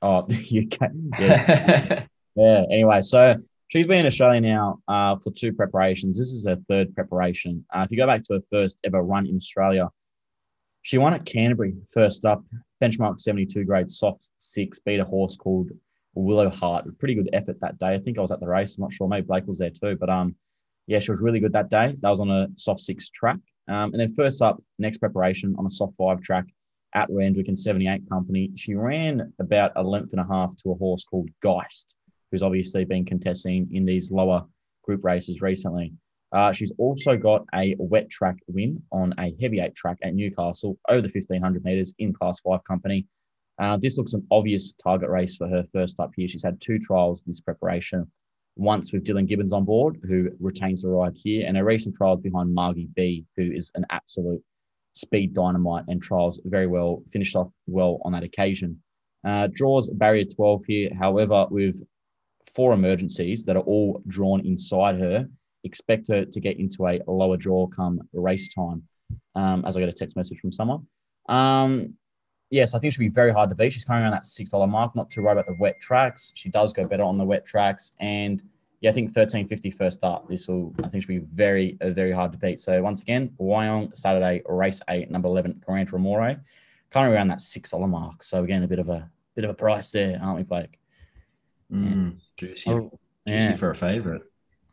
[0.02, 0.90] Oh, the UK.
[1.16, 2.02] Yeah.
[2.34, 2.64] yeah.
[2.72, 3.36] Anyway, so
[3.70, 6.18] she's been in Australia now uh, for two preparations.
[6.18, 7.64] This is her third preparation.
[7.74, 9.88] Uh, if you go back to her first ever run in Australia,
[10.83, 12.44] she won at Canterbury first up,
[12.83, 15.70] benchmark 72 grade soft six, beat a horse called
[16.14, 16.98] Willow Heart.
[16.98, 17.94] Pretty good effort that day.
[17.94, 18.76] I think I was at the race.
[18.76, 19.09] I'm not sure.
[19.09, 19.96] Maybe Blake was there too.
[19.96, 20.35] But um,
[20.87, 21.94] yeah, she was really good that day.
[22.00, 23.38] That was on a soft six track.
[23.68, 26.46] Um, and then first up, next preparation on a soft five track
[26.94, 28.50] at Randwick in 78 company.
[28.56, 31.94] She ran about a length and a half to a horse called Geist,
[32.30, 34.44] who's obviously been contesting in these lower
[34.84, 35.92] group races recently.
[36.32, 40.78] Uh, she's also got a wet track win on a heavy eight track at Newcastle
[40.88, 43.06] over the 1500 meters in class five company.
[43.58, 46.28] Uh, this looks an obvious target race for her first up here.
[46.28, 48.10] She's had two trials this preparation,
[48.56, 52.20] once with Dylan Gibbons on board, who retains the ride here, and a recent trials
[52.20, 54.42] behind Margie B, who is an absolute
[54.94, 58.80] speed dynamite and trials very well, finished off well on that occasion.
[59.24, 61.82] Uh, draws barrier 12 here, however, with
[62.54, 65.28] four emergencies that are all drawn inside her.
[65.62, 68.82] Expect her to get into a lower draw come race time,
[69.34, 70.86] um, as I get a text message from someone.
[71.28, 71.94] Um,
[72.50, 73.72] yes, I think she'll be very hard to beat.
[73.72, 74.96] She's coming around that six dollar mark.
[74.96, 76.32] Not too worried about the wet tracks.
[76.34, 78.42] She does go better on the wet tracks, and
[78.80, 80.26] yeah, I think thirteen fifty first up.
[80.28, 82.58] This will, I think, should be very, uh, very hard to beat.
[82.58, 86.40] So once again, Wyong Saturday race eight, number eleven, Grand Remore,
[86.88, 88.22] kind of around that six dollar mark.
[88.22, 90.79] So again, a bit of a bit of a price there, aren't we, Blake?
[91.72, 92.90] Mm, juicy, Oh,
[93.26, 93.54] juicy yeah.
[93.54, 94.22] for a favorite.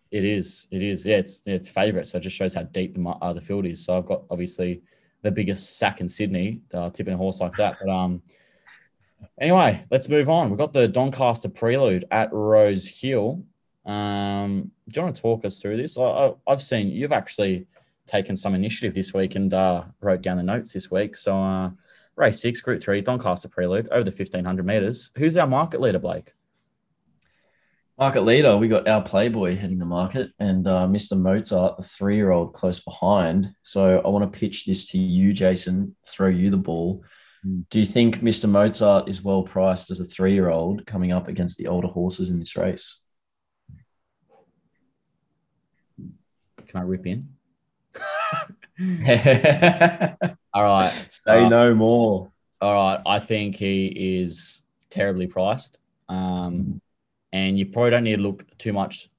[0.09, 0.67] It is.
[0.71, 1.05] It is.
[1.05, 2.07] Yeah, it's it's favourite.
[2.07, 3.83] So it just shows how deep the uh, the field is.
[3.85, 4.81] So I've got obviously
[5.21, 7.77] the biggest sack in Sydney, uh, tipping a horse like that.
[7.81, 8.21] But um,
[9.39, 10.49] anyway, let's move on.
[10.49, 13.43] We've got the Doncaster Prelude at Rosehill.
[13.85, 15.97] Um, do you want to talk us through this?
[15.97, 17.67] I, I, I've seen you've actually
[18.05, 21.15] taken some initiative this week and uh, wrote down the notes this week.
[21.17, 21.71] So uh,
[22.15, 25.11] race six, Group Three, Doncaster Prelude over the fifteen hundred meters.
[25.17, 26.33] Who's our market leader, Blake?
[27.99, 31.19] Market leader, we got our Playboy heading the market and uh, Mr.
[31.19, 33.51] Mozart, the three year old, close behind.
[33.63, 37.03] So I want to pitch this to you, Jaycin, throw you the ball.
[37.43, 37.65] Mm.
[37.71, 38.47] Do you think Mr.
[38.47, 42.29] Mozart is well priced as a three year old coming up against the older horses
[42.29, 42.99] in this race?
[46.67, 47.29] Can I rip in?
[48.77, 50.13] Say
[50.53, 51.09] All right.
[51.25, 52.31] Uh, no more.
[52.61, 55.79] All right, I think he is terribly priced.
[56.09, 56.79] Um,
[57.31, 59.09] and you probably don't need to look too much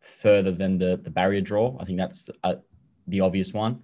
[0.00, 1.76] further than the the barrier draw.
[1.80, 2.56] I think that's uh,
[3.06, 3.82] the obvious one.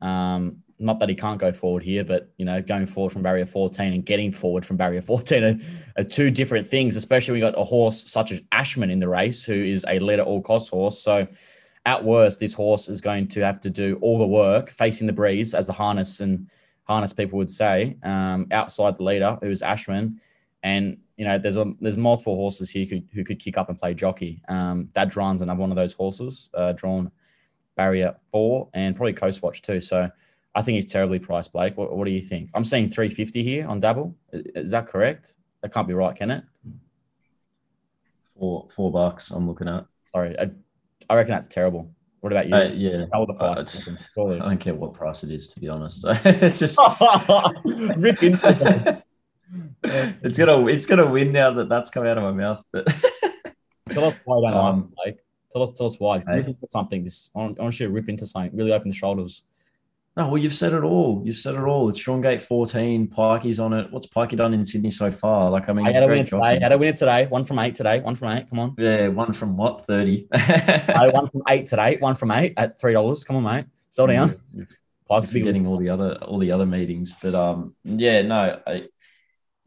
[0.00, 3.46] Um, not that he can't go forward here, but you know, going forward from barrier
[3.46, 5.56] 14 and getting forward from barrier 14 are,
[6.00, 9.44] are two different things, especially you got a horse such as Ashman in the race,
[9.44, 11.00] who is a lead at all cost horse.
[11.00, 11.26] So
[11.84, 15.12] at worst, this horse is going to have to do all the work facing the
[15.12, 16.48] breeze, as the harness and
[16.84, 20.20] harness people would say, um, outside the leader, who's Ashman.
[20.62, 23.76] And you know, there's a there's multiple horses here who, who could kick up and
[23.76, 24.40] play jockey.
[24.48, 27.10] Um, Dad Dron's another one of those horses, uh, drawn
[27.76, 29.80] barrier four, and probably Coast Watch too.
[29.80, 30.08] So
[30.54, 31.76] I think he's terribly priced, Blake.
[31.76, 32.50] What, what do you think?
[32.54, 34.16] I'm seeing 350 here on Dabble.
[34.32, 35.34] Is that correct?
[35.60, 36.44] That can't be right, can it?
[38.38, 39.32] Four four bucks.
[39.32, 39.86] I'm looking at.
[40.04, 40.50] Sorry, I,
[41.10, 41.90] I reckon that's terrible.
[42.20, 42.54] What about you?
[42.54, 43.88] Uh, yeah, How the price?
[43.88, 46.04] Uh, I don't care what price it is, to be honest.
[46.24, 46.78] it's just
[47.64, 49.02] rip into
[50.22, 52.62] it's gonna it's gonna win now that that's come out of my mouth.
[52.72, 52.86] But
[53.90, 55.18] tell us why, don't Um, like
[55.50, 56.18] Tell us, tell us why.
[56.18, 56.36] Hey.
[56.36, 57.04] Rip into something.
[57.04, 58.56] This I want, you to rip into something.
[58.56, 59.44] Really open the shoulders.
[60.16, 61.22] no, well, you've said it all.
[61.24, 61.88] You've said it all.
[61.88, 63.08] It's Strong Gate 14.
[63.08, 63.90] Pikey's on it.
[63.90, 65.50] What's Pikey done in Sydney so far?
[65.50, 66.58] Like, I mean, I had a win today.
[66.60, 67.26] Had a win today.
[67.26, 68.00] One from eight today.
[68.00, 68.50] One from eight.
[68.50, 68.74] Come on.
[68.76, 69.86] Yeah, one from what?
[69.86, 70.28] 30.
[70.34, 71.96] I one from eight today.
[71.98, 73.24] One from eight at three dollars.
[73.24, 73.66] Come on, mate.
[73.90, 74.40] Settle down.
[75.08, 77.14] Park's been getting all the other all the other meetings.
[77.22, 78.88] But um, yeah, no, I,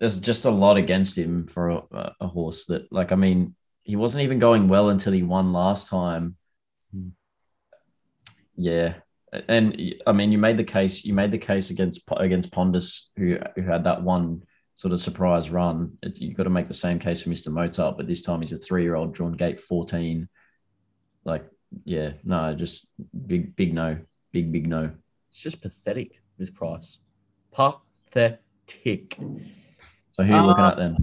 [0.02, 3.96] there's just a lot against him for a, a horse that, like, I mean, he
[3.96, 6.36] wasn't even going well until he won last time.
[6.92, 7.10] Hmm.
[8.58, 8.96] Yeah,
[9.48, 11.06] and I mean, you made the case.
[11.06, 14.44] You made the case against against Pondus, who who had that one
[14.76, 15.98] sort of surprise run.
[16.04, 18.54] It's, you've got to make the same case for Mister Mozart, but this time he's
[18.54, 20.28] a three year old drawn gate fourteen.
[21.24, 21.46] Like,
[21.86, 22.92] yeah, no, just
[23.28, 24.00] big big no,
[24.32, 24.92] big big no.
[25.30, 26.20] It's just pathetic.
[26.38, 26.98] This price.
[27.52, 29.18] Pathetic.
[30.12, 30.98] So who are you looking Uh, at then?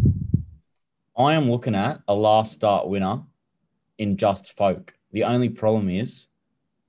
[1.16, 3.22] I am looking at a last start winner
[3.96, 4.94] in Just Folk.
[5.12, 6.28] The only problem is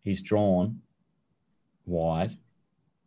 [0.01, 0.82] he's drawn
[1.86, 2.32] wide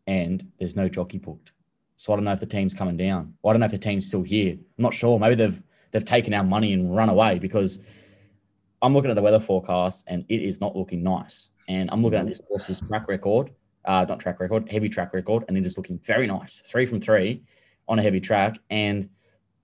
[0.06, 1.52] and there's no jockey booked.
[1.96, 3.34] So I don't know if the team's coming down.
[3.42, 4.54] Well, I don't know if the team's still here.
[4.54, 5.18] I'm not sure.
[5.18, 7.78] Maybe they've they've taken our money and run away because
[8.80, 11.50] I'm looking at the weather forecast and it is not looking nice.
[11.68, 13.52] And I'm looking at this horse's track record,
[13.84, 16.62] uh, not track record, heavy track record, and it is looking very nice.
[16.66, 17.42] Three from three
[17.88, 18.58] on a heavy track.
[18.70, 19.08] And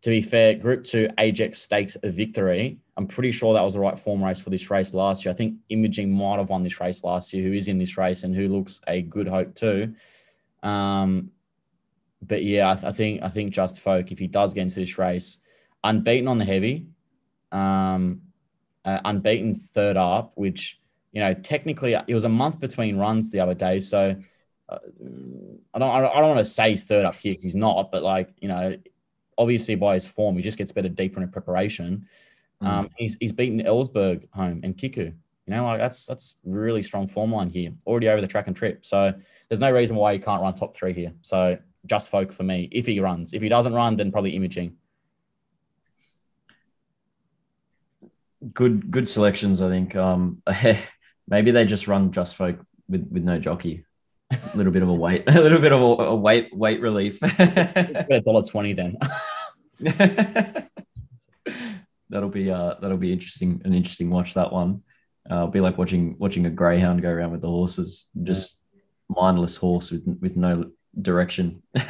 [0.03, 2.79] to be fair, Group Two Ajax Stakes a victory.
[2.97, 5.33] I'm pretty sure that was the right form race for this race last year.
[5.33, 8.25] I think Imaging might have won this race last year, who is in this race
[8.25, 9.95] and who looks a good hope too.
[10.63, 11.31] Um,
[12.21, 14.81] but yeah, I, th- I think I think Just Folk, if he does get into
[14.81, 15.39] this race,
[15.85, 16.89] unbeaten on the heavy,
[17.53, 18.23] um,
[18.85, 20.81] uh, unbeaten third up, which
[21.13, 24.17] you know technically it was a month between runs the other day, so.
[24.71, 24.79] I
[25.79, 25.91] don't.
[25.91, 27.91] I don't, I don't want to say he's third up here because he's not.
[27.91, 28.77] But like you know,
[29.37, 32.07] obviously by his form, he just gets better deeper in preparation.
[32.61, 35.13] Um, he's he's beaten Ellsberg home and Kiku.
[35.49, 37.73] You know, like that's that's really strong form line here.
[37.87, 38.85] Already over the track and trip.
[38.85, 39.15] So
[39.49, 41.13] there's no reason why he can't run top three here.
[41.23, 42.69] So just folk for me.
[42.73, 44.77] If he runs, if he doesn't run, then probably imaging.
[48.53, 49.97] Good good selections, I think.
[49.97, 50.43] Um,
[51.29, 53.85] maybe they just run just folk with with no jockey.
[54.31, 57.19] A little bit of a weight, a little bit of a, a weight weight relief.
[57.23, 58.99] a dollar twenty then.
[62.11, 64.83] that'll be uh that'll be interesting an interesting watch that one.
[65.31, 68.61] Uh, it'll be like watching watching a greyhound go around with the horses, just
[69.09, 71.63] mindless horse with with no direction.
[71.75, 71.83] Do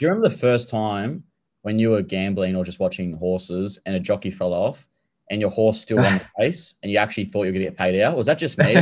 [0.00, 1.24] you remember the first time
[1.62, 4.88] when you were gambling or just watching horses and a jockey fell off
[5.30, 7.70] and your horse still won the race and you actually thought you were going to
[7.70, 8.16] get paid out?
[8.16, 8.72] Was that just me?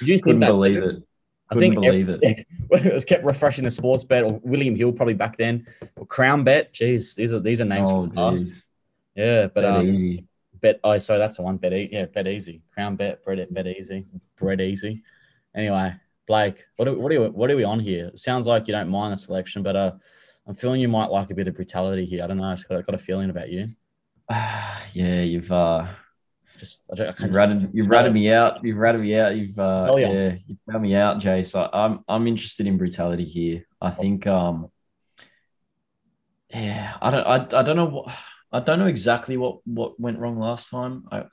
[0.00, 0.88] You Couldn't believe too?
[0.88, 1.02] it.
[1.52, 2.46] I Couldn't think believe every- it.
[2.86, 5.66] it was kept refreshing the sports bet or William Hill probably back then.
[5.96, 6.72] Or Crown Bet.
[6.72, 8.44] Jeez, these are these are names Oh, from the past.
[8.44, 8.64] geez.
[9.14, 10.24] Yeah, but That um, easy.
[10.62, 13.66] bet oh so that's the one bet e- yeah bet easy crown bet bread bet
[13.66, 14.06] easy
[14.38, 15.02] bread easy
[15.54, 15.92] anyway
[16.26, 18.72] blake what are, what are we what are we on here it sounds like you
[18.72, 19.90] don't mind the selection but uh
[20.46, 22.68] i'm feeling you might like a bit of brutality here i don't know i just
[22.68, 23.66] got, got a feeling about you
[24.30, 25.84] yeah, you've uh
[26.62, 28.64] just I, don't- I You've ratted, you've ratted me out.
[28.64, 29.34] You've ratted me out.
[29.34, 30.08] You've uh, Tell ya.
[30.10, 31.42] yeah, you've found me out, Jay.
[31.42, 33.66] So I'm I'm interested in brutality here.
[33.80, 34.68] I think um
[36.54, 38.14] yeah, I don't I, I don't know what
[38.52, 41.04] I don't know exactly what what went wrong last time.
[41.10, 41.24] I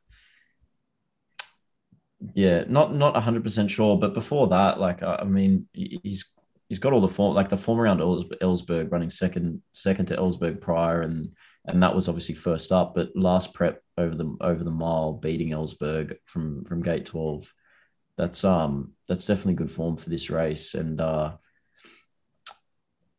[2.34, 6.34] yeah, not not 100% sure, but before that like I, I mean he's
[6.70, 10.62] he's got all the form like the form around Ellsberg running second second to Ellsberg
[10.62, 12.96] prior and and that was obviously first up.
[12.96, 17.52] But last prep over the over the mile, beating Ellsberg from from gate twelve,
[18.18, 20.74] that's um that's definitely good form for this race.
[20.76, 21.34] And uh,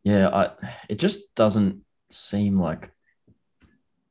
[0.05, 0.51] yeah, I
[0.89, 2.91] it just doesn't seem like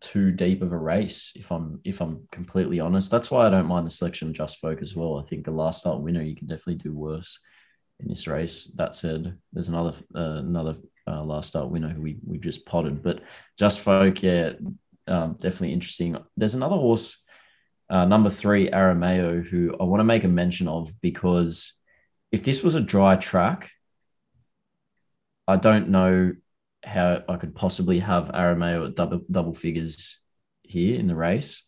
[0.02, 1.34] too deep of a race.
[1.36, 4.60] If I'm if I'm completely honest, that's why I don't mind the selection of Just
[4.60, 5.17] Folk as well.
[5.17, 7.39] I think the last start winner you can definitely do worse
[7.99, 8.71] in this race.
[8.75, 10.75] That said, there's another uh, another
[11.07, 13.21] uh, last start winner who we we just potted, but
[13.57, 14.53] Just Folk, yeah,
[15.07, 16.17] um, definitely interesting.
[16.38, 17.23] There's another horse,
[17.89, 21.73] uh, number three, Aramayo, who I want to make a mention of because
[22.31, 23.71] if this was a dry track,
[25.47, 26.33] I don't know
[26.85, 30.19] how I could possibly have Aramayo at double double figures
[30.63, 31.63] here in the race.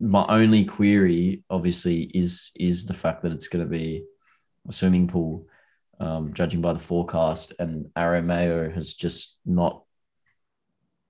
[0.00, 4.04] My only query, obviously, is is the fact that it's going to be
[4.68, 5.46] a swimming pool,
[5.98, 9.82] um, judging by the forecast, and Aramayo has just not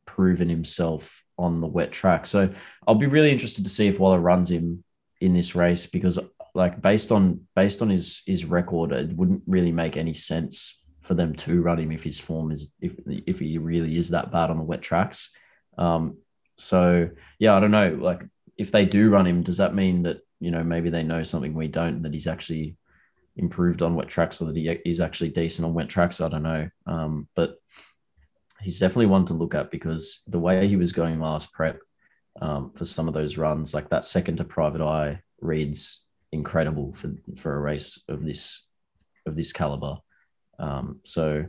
[0.06, 2.26] proven himself on the wet track.
[2.26, 2.52] So
[2.86, 4.84] I'll be really interested to see if Waller runs him
[5.20, 6.18] in this race because,
[6.54, 11.14] like, based on based on his his record, it wouldn't really make any sense for
[11.14, 14.50] them to run him if his form is if if he really is that bad
[14.50, 15.30] on the wet tracks.
[15.78, 16.18] Um,
[16.56, 17.08] so
[17.38, 17.98] yeah, I don't know.
[18.00, 18.22] Like
[18.56, 21.54] if they do run him, does that mean that you know maybe they know something
[21.54, 22.76] we don't that he's actually
[23.40, 26.20] improved on wet tracks or that he is actually decent on wet tracks?
[26.20, 26.68] I don't know.
[26.86, 27.56] Um, but
[28.60, 31.80] he's definitely one to look at because the way he was going last prep
[32.40, 37.12] um, for some of those runs, like that second to private eye reads incredible for
[37.36, 38.66] for a race of this
[39.26, 39.96] of this caliber.
[40.58, 41.46] Um, so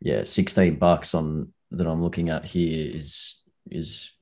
[0.00, 4.12] yeah, 16 bucks on that I'm looking at here is is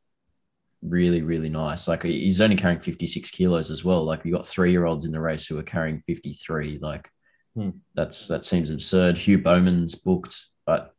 [0.84, 1.88] really really nice.
[1.88, 4.04] Like he's only carrying 56 kilos as well.
[4.04, 6.78] Like you got three year olds in the race who are carrying 53.
[6.80, 7.08] Like
[7.54, 7.70] hmm.
[7.94, 9.18] that's that seems absurd.
[9.18, 10.94] Hugh Bowman's booked, but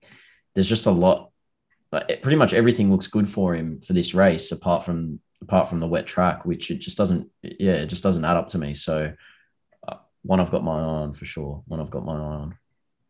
[0.53, 1.31] there's just a lot.
[1.91, 5.79] Like, pretty much everything looks good for him for this race, apart from apart from
[5.79, 7.29] the wet track, which it just doesn't.
[7.41, 8.73] Yeah, it just doesn't add up to me.
[8.73, 9.13] So
[9.87, 11.63] uh, one I've got my eye on for sure.
[11.67, 12.57] One I've got my eye on.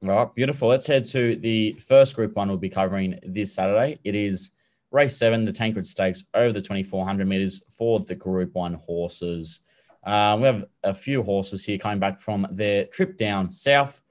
[0.04, 0.68] All right, beautiful.
[0.70, 4.00] Let's head to the first group one we'll be covering this Saturday.
[4.04, 4.52] It is
[4.92, 9.62] race seven, the Tancred Stakes over the 2400 meters for the group one horses.
[10.04, 14.02] Um, we have a few horses here coming back from their trip down south,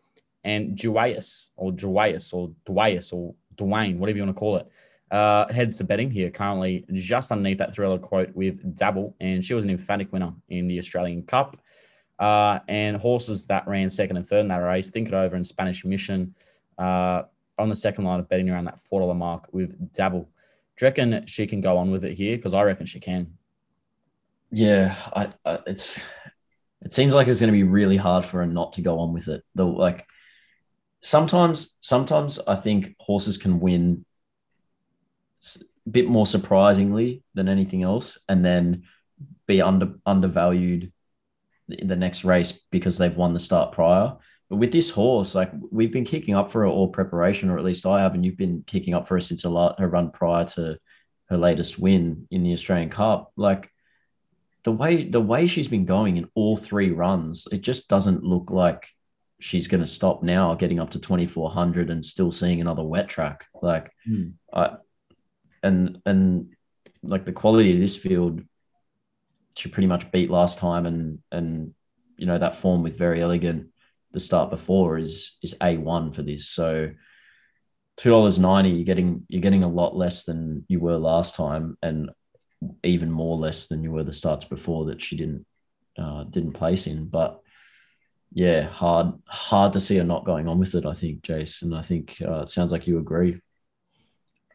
[0.43, 4.69] and Duais or Duais or Duais or Dwayne, whatever you want to call it,
[5.11, 9.55] uh, heads to betting here currently just underneath that thriller quote with Dabble, and she
[9.55, 11.57] was an emphatic winner in the Australian Cup.
[12.19, 15.47] Uh, and horses that ran second and third in that race, Think It Over and
[15.47, 16.35] Spanish Mission
[16.79, 17.23] uh,
[17.59, 20.29] on the second line of betting around that $4 mark with Dabble.
[20.77, 22.37] Do you reckon she can go on with it here?
[22.37, 23.35] Because I reckon she can.
[24.51, 26.05] Yeah, I, I, it's
[26.83, 29.13] it seems like it's going to be really hard for her not to go on
[29.13, 29.43] with it.
[29.55, 30.07] The like
[31.01, 34.05] sometimes sometimes I think horses can win
[35.57, 38.85] a bit more surprisingly than anything else, and then
[39.47, 40.93] be under undervalued
[41.69, 44.17] in the next race because they've won the start prior.
[44.51, 47.65] But with this horse, like we've been kicking up for her all preparation, or at
[47.65, 50.45] least I have, and you've been kicking up for her since her, her run prior
[50.45, 50.79] to
[51.31, 53.33] her latest win in the Australian Cup.
[53.37, 53.71] Like
[54.65, 58.51] the way the way she's been going in all three runs, it just doesn't look
[58.51, 58.89] like
[59.41, 62.83] she's going to stop now, getting up to twenty four hundred and still seeing another
[62.83, 63.47] wet track.
[63.63, 64.31] Like, hmm.
[64.53, 64.77] I
[65.63, 66.55] and and
[67.03, 68.43] like the quality of this field
[69.57, 71.75] she pretty much beat last time, and and
[72.17, 73.69] you know that form with Verry Elleegant
[74.15, 76.49] the start before is is a one for this.
[76.49, 76.91] So
[77.97, 81.77] two dollars ninety, you're getting you're getting a lot less than you were last time,
[81.83, 82.11] and
[82.83, 85.45] even more less than you were the starts before that she didn't
[85.99, 87.07] uh, didn't place in.
[87.07, 87.41] But
[88.33, 90.87] yeah, hard hard to see her not going on with it.
[90.87, 91.75] I think, Jason.
[91.75, 93.41] I think uh, it sounds like you agree.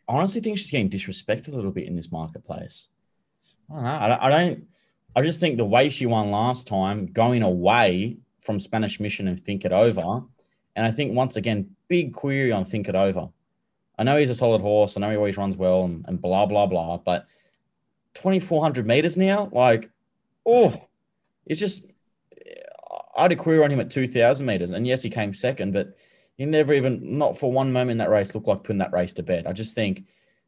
[0.08, 2.90] I honestly think she's getting disrespected a little bit in this marketplace.
[3.70, 3.90] I don't know.
[3.90, 4.64] I, I don't.
[5.16, 8.20] I just think the way she won last time, going away
[8.50, 10.24] from Spanish Mission and Think It Over,
[10.76, 13.30] and I think once again, big query on Think It Over.
[13.96, 14.98] I know he's a solid horse.
[14.98, 16.98] I know he always runs well and, and blah blah blah.
[16.98, 17.28] But
[18.16, 19.92] 2400 meters now, like,
[20.48, 20.88] oh,
[21.46, 21.86] it's just.
[23.16, 25.96] I had a query on him at 2000 meters, and yes, he came second, but
[26.36, 29.14] he never even, not for one moment in that race, looked like putting that race
[29.14, 29.46] to bed.
[29.46, 30.06] I just think,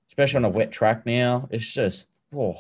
[0.08, 2.56] especially on a wet track now, it's just, oh,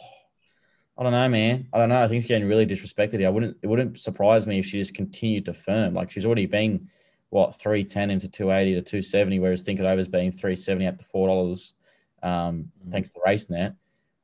[0.97, 1.67] I don't know, man.
[1.73, 2.03] I don't know.
[2.03, 3.27] I think she's getting really disrespected here.
[3.27, 3.57] I wouldn't.
[3.61, 5.93] It wouldn't surprise me if she just continued to firm.
[5.93, 6.89] Like she's already been
[7.29, 10.55] what three ten into two eighty to two seventy, whereas Think It Over's been three
[10.55, 11.73] seventy up to four dollars.
[12.21, 12.91] Um, mm-hmm.
[12.91, 13.75] thanks to RaceNet.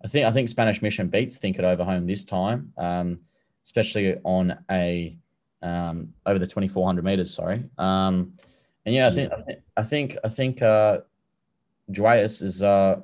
[0.03, 3.19] I think I think Spanish Mission beats Think It Over home this time, um,
[3.63, 5.17] especially on a
[5.61, 7.33] um, over the twenty four hundred meters.
[7.33, 7.63] Sorry.
[7.77, 8.33] Um,
[8.85, 10.99] and yeah, I think I think I think I think uh,
[11.91, 12.99] Duais is uh,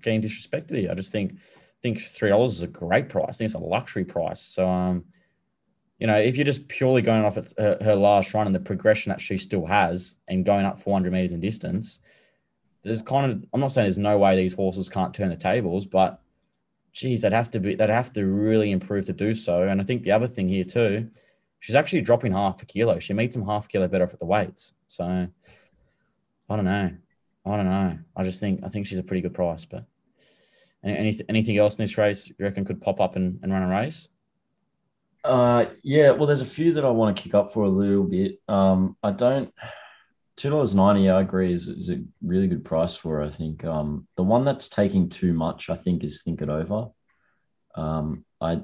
[0.00, 0.90] getting disrespected here.
[0.90, 1.36] I just think
[1.82, 3.26] think three dollars is a great price.
[3.28, 4.40] I think it's a luxury price.
[4.40, 5.04] So, um,
[5.98, 9.10] you know, if you're just purely going off her, her, last run and the progression
[9.10, 12.00] that she still has, and going up 400 meters in distance,
[12.82, 15.86] there's kind of I'm not saying there's no way these horses can't turn the tables,
[15.86, 16.20] but
[16.92, 19.62] geez, they'd have to be they'd have to really improve to do so.
[19.62, 21.10] And I think the other thing here too,
[21.60, 22.98] she's actually dropping half a kilo.
[22.98, 24.74] She meets them half a kilo better off at the weights.
[24.88, 26.90] So I don't know.
[27.44, 27.98] I don't know.
[28.16, 29.64] I just think I think she's a pretty good price.
[29.64, 29.84] But
[30.84, 33.68] anything anything else in this race you reckon could pop up and, and run a
[33.68, 34.08] race?
[35.24, 36.10] Uh, yeah.
[36.10, 38.40] Well, there's a few that I want to kick up for a little bit.
[38.48, 39.52] Um, I don't.
[40.36, 43.18] Two dollars ninety, I agree, is, is a really good price for.
[43.18, 43.64] Her, I think.
[43.64, 46.88] Um, the one that's taking too much, I think, is Think It Over.
[47.74, 48.60] Um, I.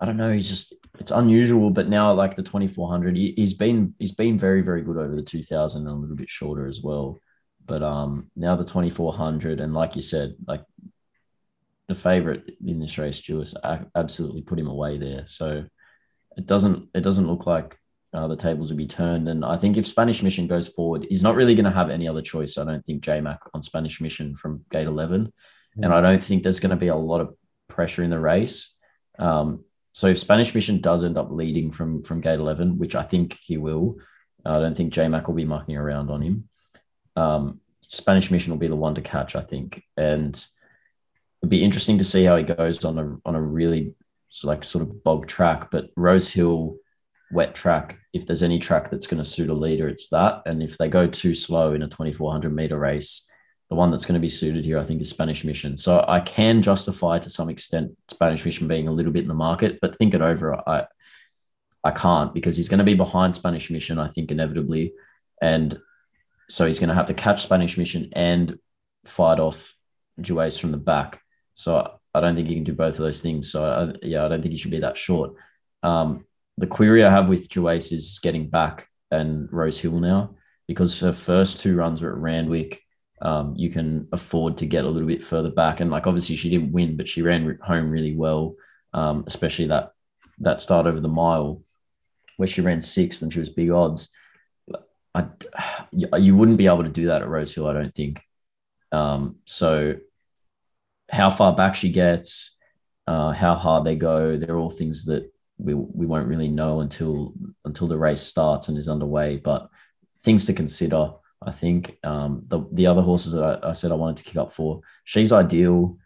[0.00, 0.32] I don't know.
[0.32, 4.12] He's just it's unusual, but now like the twenty four hundred, he, he's been he's
[4.12, 7.18] been very very good over the two thousand and a little bit shorter as well.
[7.68, 10.64] But um, now the 2400, and like you said, like
[11.88, 13.54] the favorite in this race, Duais,
[13.94, 15.26] absolutely put him away there.
[15.26, 15.64] So
[16.36, 17.76] it doesn't it doesn't look like
[18.12, 19.28] uh, the tables will be turned.
[19.28, 22.08] And I think if Spanish Mission goes forward, he's not really going to have any
[22.08, 22.58] other choice.
[22.58, 25.26] I don't think J Mac on Spanish Mission from gate 11.
[25.26, 25.84] Mm-hmm.
[25.84, 27.34] And I don't think there's going to be a lot of
[27.68, 28.72] pressure in the race.
[29.18, 33.02] Um, so if Spanish Mission does end up leading from from gate 11, which I
[33.02, 33.96] think he will,
[34.44, 36.48] I don't think J Mac will be mucking around on him
[37.18, 40.44] um, Spanish Mission will be the one to catch, I think, and
[41.42, 43.94] it'd be interesting to see how he goes on a on a really
[44.42, 45.70] like sort of bog track.
[45.70, 46.76] But Rosehill
[47.30, 50.42] wet track, if there's any track that's going to suit a leader, it's that.
[50.46, 53.28] And if they go too slow in a 2400 meter race,
[53.68, 55.76] the one that's going to be suited here, I think, is Spanish Mission.
[55.76, 59.34] So I can justify to some extent Spanish Mission being a little bit in the
[59.34, 60.56] market, but think it over.
[60.68, 60.86] I
[61.84, 64.94] I can't because he's going to be behind Spanish Mission, I think, inevitably.
[65.40, 65.78] And
[66.50, 68.58] so he's going to have to catch Spanish Mission and
[69.04, 69.74] fight off
[70.20, 71.22] Duais from the back.
[71.58, 73.50] So I don't think he can do both of those things.
[73.50, 75.34] So I, yeah, I don't think he should be that short.
[75.82, 76.24] Um,
[76.56, 80.36] the query I have with Duais is getting back and Rosehill now
[80.68, 82.80] because her first two runs were at Randwick.
[83.20, 86.48] Um, you can afford to get a little bit further back, and like obviously she
[86.48, 88.54] didn't win, but she ran home really well,
[88.94, 89.90] um, especially that
[90.38, 91.60] that start over the mile
[92.36, 94.10] where she ran sixth and she was big odds.
[95.12, 95.26] I,
[95.90, 98.22] you wouldn't be able to do that at Rosehill, I don't think.
[98.92, 99.96] Um, so,
[101.10, 102.52] how far back she gets,
[103.06, 107.34] uh, how hard they go, they're all things that we, we won't really know until
[107.64, 109.36] until the race starts and is underway.
[109.36, 109.68] But
[110.22, 111.98] things to consider, I think.
[112.04, 114.80] Um, the the other horses that I, I, said I wanted to kick up for,
[115.04, 115.96] she's ideal,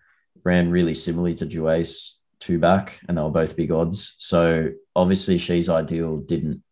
[0.44, 4.14] ran really similarly to Duais two back, and they were both big odds.
[4.18, 6.62] So obviously, she's ideal didn't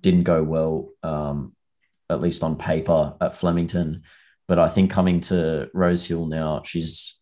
[0.00, 0.88] didn't go well.
[1.02, 1.56] Um,
[2.10, 4.02] at least on paper at Flemington.
[4.48, 7.18] But I think coming to Rosehill now, she's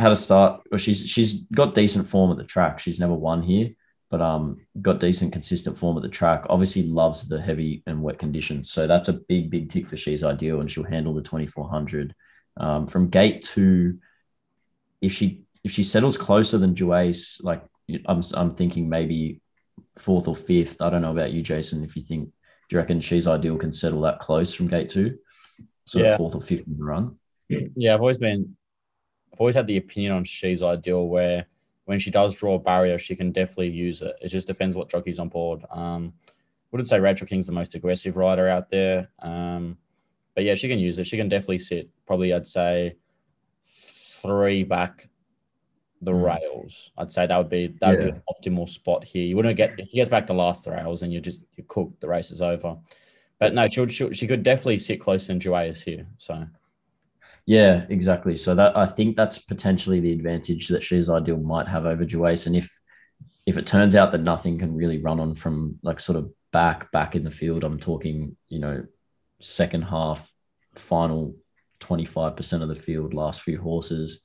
[0.00, 2.78] had a start, Well, she's she's got decent form at the track.
[2.78, 3.70] She's never won here,
[4.10, 6.46] but um, got decent consistent form at the track.
[6.48, 10.24] Obviously, loves the heavy and wet conditions, so that's a big big tick for she's
[10.24, 12.14] ideal, and she'll handle the twenty four hundred.
[12.56, 13.98] Um, from gate two,
[15.00, 17.62] if she if she settles closer than Duais, like
[18.06, 19.40] I'm I'm thinking maybe
[19.98, 20.80] fourth or fifth.
[20.80, 21.84] I don't know about you, Jason.
[21.84, 22.30] If you think
[22.70, 25.18] do you reckon she's ideal can settle that close from gate two?
[25.86, 26.16] So yeah.
[26.16, 27.16] fourth or fifth in the run?
[27.48, 28.56] Yeah, I've always been,
[29.32, 31.46] I've always had the opinion on she's ideal where
[31.84, 34.14] when she does draw a barrier, she can definitely use it.
[34.20, 35.64] It just depends what jockey's on board.
[35.70, 36.12] Um,
[36.70, 39.10] wouldn't say Rachel King's the most aggressive rider out there.
[39.20, 39.76] Um,
[40.34, 41.06] but yeah, she can use it.
[41.06, 42.96] She can definitely sit probably, I'd say,
[44.22, 45.08] three back
[46.00, 46.24] the mm.
[46.24, 46.92] rails.
[46.96, 48.10] I'd say that would be that would yeah.
[48.12, 49.26] be an optimal spot here.
[49.26, 51.64] You wouldn't get if he gets back to last the rails and you just you
[51.66, 52.76] cook the race is over.
[53.38, 56.06] But no, she, she, she could definitely sit close than Duais here.
[56.18, 56.46] So
[57.50, 58.36] yeah, exactly.
[58.36, 62.46] So that I think that's potentially the advantage that she's ideal might have over Duais.
[62.46, 62.70] And if
[63.46, 66.92] if it turns out that nothing can really run on from like sort of back
[66.92, 68.84] back in the field, I'm talking, you know,
[69.40, 70.30] second half,
[70.74, 71.34] final
[71.80, 74.22] 25% of the field, last few horses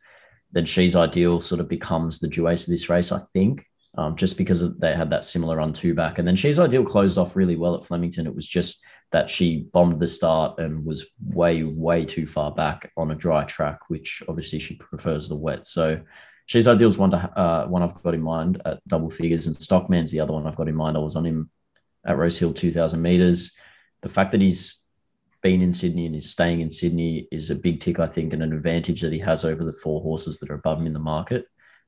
[0.55, 3.65] then she's ideal sort of becomes the Duais of this race, I think,
[3.97, 6.17] um, just because they had that similar run two back.
[6.17, 8.25] And then she's ideal closed off really well at Flemington.
[8.25, 12.91] It was just that she bombed the start and was way, way too far back
[12.97, 15.67] on a dry track, which obviously she prefers the wet.
[15.67, 16.01] So
[16.45, 20.11] she's ideal's one to uh, one I've got in mind at double figures, and Stockman's
[20.11, 20.97] the other one I've got in mind.
[20.97, 21.49] I was on him
[22.05, 23.53] at Rosehill, two thousand meters.
[24.01, 24.83] The fact that he's
[25.41, 28.41] been in Sydney and is staying in Sydney is a big tick, I think, and
[28.41, 30.99] an advantage that he has over the four horses that are above him in the
[30.99, 31.45] market.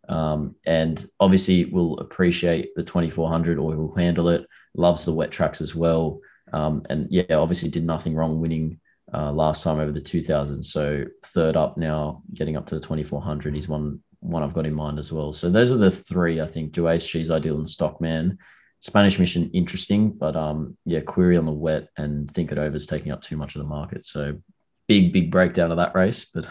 [0.10, 4.46] Um, and obviously will appreciate the 2400 or will handle it.
[4.76, 6.22] Loves the wet tracks as well.
[6.54, 8.80] Um, and yeah, obviously did nothing wrong winning
[9.14, 10.64] uh, last time over the 2000.
[10.64, 13.54] So third up now, getting up to the 2400.
[13.54, 15.32] He's one one I've got in mind as well.
[15.32, 18.38] So those are the three I think: Duais, She's Ideal, and Stockman.
[18.80, 22.86] Spanish mission interesting, but um, yeah, query on the wet and think it over is
[22.86, 24.06] taking up too much of the market.
[24.06, 24.40] So
[24.88, 26.48] big, big breakdown of that race, but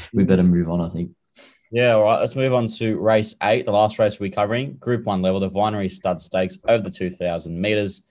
[0.14, 1.12] we better move on, I think.
[1.72, 2.18] Yeah, all right.
[2.18, 4.74] Let's move on to race eight, the last race we're covering.
[4.74, 8.02] Group one level, the Vinery Stud Stakes over the 2,000 meters.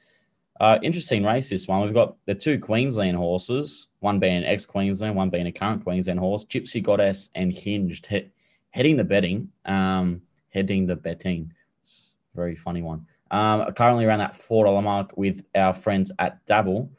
[0.59, 1.81] Uh, interesting race, this one.
[1.81, 6.19] We've got the two Queensland horses, one being ex Queensland, one being a current Queensland
[6.19, 8.29] horse, Gypsy Goddess and Hinged, he-
[8.71, 9.51] heading the betting.
[9.65, 11.53] Um, heading the betting.
[11.79, 13.05] It's a very funny one.
[13.31, 16.89] Um, currently around that $4 mark with our friends at Dabble.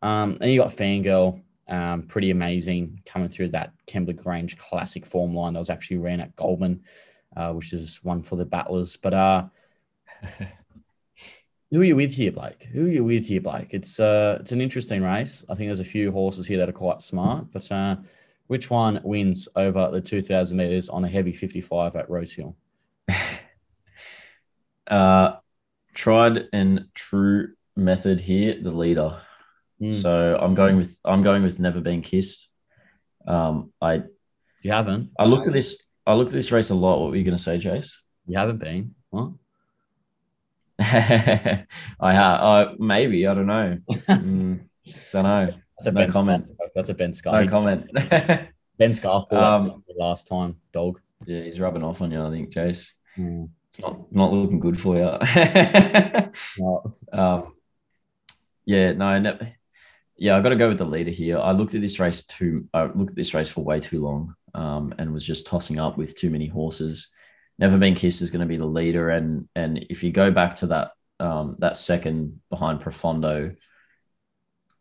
[0.00, 5.34] Um, and you got Fangirl, um, pretty amazing coming through that Kembla Grange classic form
[5.34, 6.82] line that was actually ran at Goldman,
[7.36, 8.96] uh, which is one for the battlers.
[8.96, 9.44] But uh,
[11.72, 12.68] who are you with here, Blake?
[12.72, 13.68] Who are you with here, Blake?
[13.70, 15.42] It's uh, it's an interesting race.
[15.48, 17.96] I think there's a few horses here that are quite smart, but uh,
[18.46, 22.56] which one wins over the 2,000 meters on a heavy 55 at Rosehill?
[24.88, 25.36] Uh,
[25.94, 29.18] tried and true method here, the leader.
[29.80, 29.94] Mm.
[29.94, 32.52] So I'm going with I'm going with never been kissed.
[33.26, 34.02] Um, I
[34.62, 35.12] You haven't.
[35.18, 37.00] I looked at this I looked at this race a lot.
[37.00, 37.94] What were you going to say, Jace?
[38.26, 38.94] You haven't been.
[39.10, 39.32] What?
[40.80, 41.66] I
[42.00, 43.78] have uh, maybe I don't know.
[43.90, 44.60] Mm,
[45.12, 45.54] don't know.
[45.78, 46.46] That's a No Ben comment.
[46.74, 47.44] That's a Ben Scarf.
[47.44, 47.90] No comment.
[48.78, 49.32] Ben Scarf.
[49.32, 51.00] Um, last time, dog.
[51.26, 52.22] yeah, he's rubbing off on you.
[52.24, 52.92] I think, Jace.
[53.18, 53.48] Mm.
[53.68, 55.18] It's not not looking good for you.
[56.58, 56.82] No.
[57.12, 57.54] um,
[58.64, 59.38] yeah, no, no,
[60.16, 61.38] yeah, I got to go with the leader here.
[61.38, 62.68] I looked at this race too.
[62.72, 65.98] I looked at this race for way too long, um, and was just tossing up
[65.98, 67.08] with too many horses.
[67.62, 70.56] Never Been Kissed is going to be the leader, and and if you go back
[70.56, 70.90] to that
[71.20, 73.54] um, that second behind Profondo,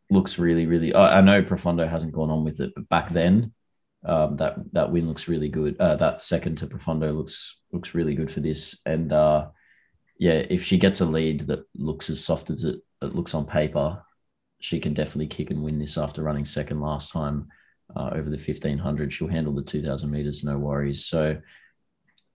[0.10, 0.96] looks really really.
[0.96, 3.54] I, know Profondo hasn't gone on with it, but back then.
[4.04, 5.80] Um, that that win looks really good.
[5.80, 9.50] Uh, that second to Profondo looks looks really good for this, and uh,
[10.18, 13.46] yeah, if she gets a lead that looks as soft as it, it looks on
[13.46, 14.02] paper,
[14.60, 17.48] she can definitely kick and win this after running second last time
[17.96, 19.14] uh, over the 1500.
[19.14, 21.06] She'll handle the 2000 meters, no worries.
[21.06, 21.38] So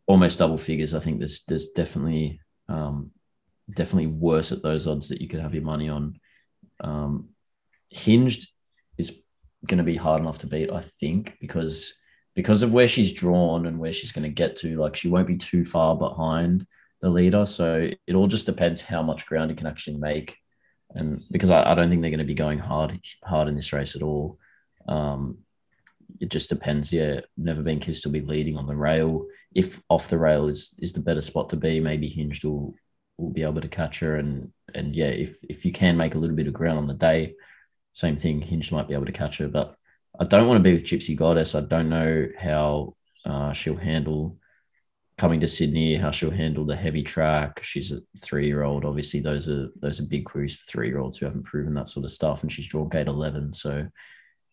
[0.07, 0.95] almost double figures.
[0.95, 3.11] I think there's there's definitely um,
[3.75, 6.19] definitely worse at those odds that you could have your money on.
[6.81, 7.31] Um,
[7.91, 8.49] hinged
[8.99, 9.21] is
[9.67, 11.99] going to be hard enough to beat, I think, because
[12.35, 14.77] because of where she's drawn and where she's going to get to.
[14.77, 16.67] Like she won't be too far behind
[17.01, 17.47] the leader.
[17.47, 20.37] So it all just depends how much ground you can actually make.
[20.91, 23.73] And because I, I don't think they're going to be going hard hard in this
[23.73, 24.39] race at all.
[24.87, 25.39] Um,
[26.21, 26.93] it just depends.
[26.93, 29.27] Yeah, never been kissed will be leading on the rail.
[29.55, 32.75] If off the rail is is the better spot to be, maybe hinged will
[33.19, 34.17] will be able to catch her.
[34.17, 36.95] And and yeah, if if you can make a little bit of ground on the
[36.95, 37.35] day,
[37.93, 38.41] same thing.
[38.41, 39.77] Hinged might be able to catch her, but
[40.19, 41.55] I don't want to be with Gypsy Goddess.
[41.55, 42.95] I don't know how
[43.25, 44.39] uh, she'll handle
[45.19, 47.63] coming to Sydney, how she'll handle the heavy track.
[47.63, 48.85] She's a three year old.
[48.85, 51.89] Obviously, those are those are big crews for three year olds who haven't proven that
[51.89, 52.43] sort of stuff.
[52.43, 53.87] And she's drawn gate eleven, so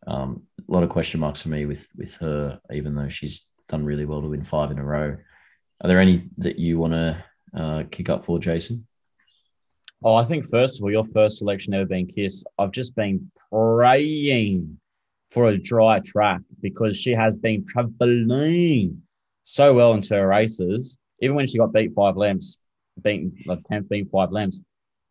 [0.08, 2.60] um, a lot of question marks for me with with her.
[2.72, 5.18] Even though she's done really well to win five in a row.
[5.82, 7.24] Are there any that you want to
[7.56, 8.88] uh, kick up for, Jason?
[10.04, 12.44] Oh, I think first of all, your first selection ever been Kiss.
[12.60, 14.80] I've just been praying
[15.32, 19.02] for a dry track because she has been traveling
[19.44, 20.98] so well into her races.
[21.22, 22.58] Even when she got beat five lengths,
[23.02, 24.62] beaten like tenth, being five lengths,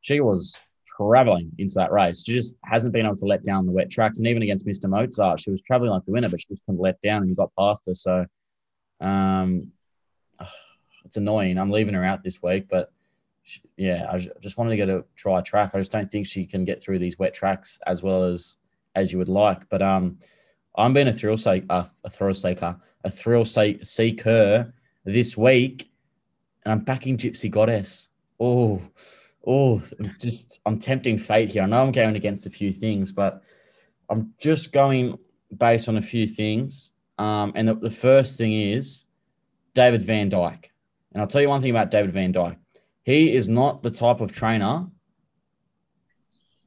[0.02, 0.62] she was
[0.96, 2.24] traveling into that race.
[2.24, 4.18] She just hasn't been able to let down the wet tracks.
[4.18, 4.88] And even against Mr.
[4.88, 7.34] Mozart, she was traveling like the winner, but she just couldn't let down and you
[7.34, 7.94] got past her.
[7.94, 8.26] So
[9.00, 9.72] um
[11.04, 11.58] it's annoying.
[11.58, 12.92] I'm leaving her out this week, but
[13.42, 15.72] she- yeah, I just wanted to get a try track.
[15.74, 18.56] I just don't think she can get through these wet tracks as well as
[18.94, 19.68] as you would like.
[19.68, 20.18] But um,
[20.76, 21.66] I'm being a thrill seeker,
[22.04, 24.72] a thrill seeker, a thrill se- seeker
[25.04, 25.90] this week,
[26.64, 28.10] and I'm backing Gypsy Goddess.
[28.38, 28.80] Oh,
[29.46, 29.82] oh,
[30.18, 31.62] just I'm tempting fate here.
[31.62, 33.42] I know I'm going against a few things, but
[34.08, 35.18] I'm just going
[35.56, 36.92] based on a few things.
[37.18, 39.04] Um, and the, the first thing is
[39.74, 40.66] David Vandyke.
[41.12, 42.56] And I'll tell you one thing about David Vandyke.
[43.04, 44.86] He is not the type of trainer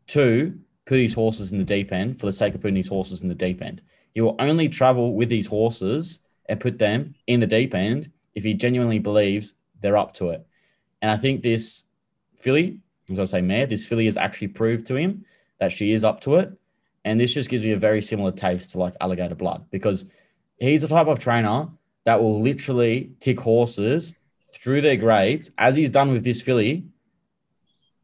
[0.07, 3.23] to put his horses in the deep end for the sake of putting his horses
[3.23, 3.81] in the deep end.
[4.13, 8.43] He will only travel with these horses and put them in the deep end if
[8.43, 10.45] he genuinely believes they're up to it.
[11.01, 11.83] And I think this
[12.37, 12.79] filly,
[13.09, 15.25] as I say, mare, this filly has actually proved to him
[15.59, 16.51] that she is up to it.
[17.03, 20.05] And this just gives me a very similar taste to like alligator blood because
[20.59, 21.67] he's the type of trainer
[22.05, 24.15] that will literally tick horses
[24.55, 26.85] through their grades, as he's done with this filly,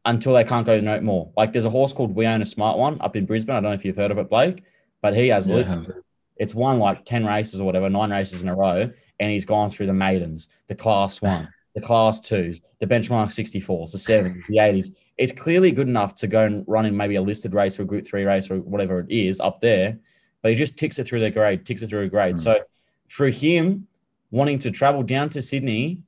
[0.04, 1.32] until they can't go no more.
[1.36, 3.54] Like there's a horse called We Own a Smart One up in Brisbane.
[3.54, 4.62] I don't know if you've heard of it, Blake,
[5.00, 5.96] but he has Yeah, I literally, have.
[6.36, 9.70] it's won like 10 races or whatever, nine races in a row, and he's gone
[9.70, 14.56] through the maidens, the class one, the class two, the benchmark 64s, the 70s, the
[14.56, 14.94] 80s.
[15.18, 17.86] It's clearly good enough to go and run in maybe a listed race or a
[17.86, 19.98] group three race or whatever it is up there.
[20.42, 22.36] but he just ticks it through the grade, ticks it through a grade.
[22.36, 22.60] So
[23.08, 23.86] for him
[24.30, 26.00] wanting to travel down to Sydney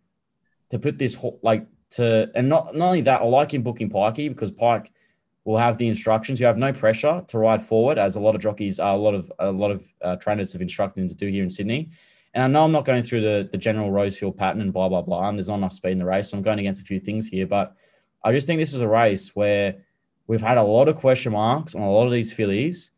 [0.71, 4.29] to put this like to and not not only that, I like him booking Pikey
[4.29, 4.91] because Pike
[5.45, 6.41] will have the instructions.
[6.41, 9.15] You have no pressure to ride forward, as a lot of jockeys, uh, a lot
[9.15, 11.91] of a lot of uh, trainers have instructed him to do here in Sydney.
[12.35, 15.03] And I know I'm not going through the the general Rosehill pattern and blah blah
[15.03, 15.29] blah.
[15.29, 17.29] And there's not enough speed in the race, so I'm going against a few things
[17.29, 17.47] here.
[17.47, 17.77] But
[18.25, 19.77] I just think this is a race where
[20.27, 22.91] we've had a lot of question marks on a lot of these fillies,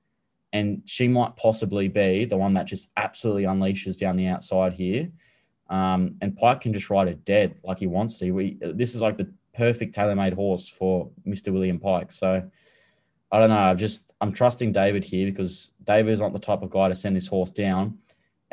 [0.53, 5.11] and she might possibly be the one that just absolutely unleashes down the outside here.
[5.68, 8.30] Um, and Pike can just ride it dead like he wants to.
[8.30, 11.53] We, this is like the perfect tailor-made horse for Mr.
[11.53, 12.12] William Pike.
[12.12, 12.49] So
[13.32, 13.57] I don't know.
[13.57, 16.95] I'm just I'm trusting David here because David is not the type of guy to
[16.95, 17.99] send this horse down.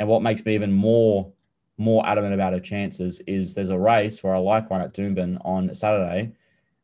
[0.04, 1.32] And what makes me even more
[1.78, 5.38] more adamant about her chances is there's a race where I like one at Doomben
[5.46, 6.34] on Saturday.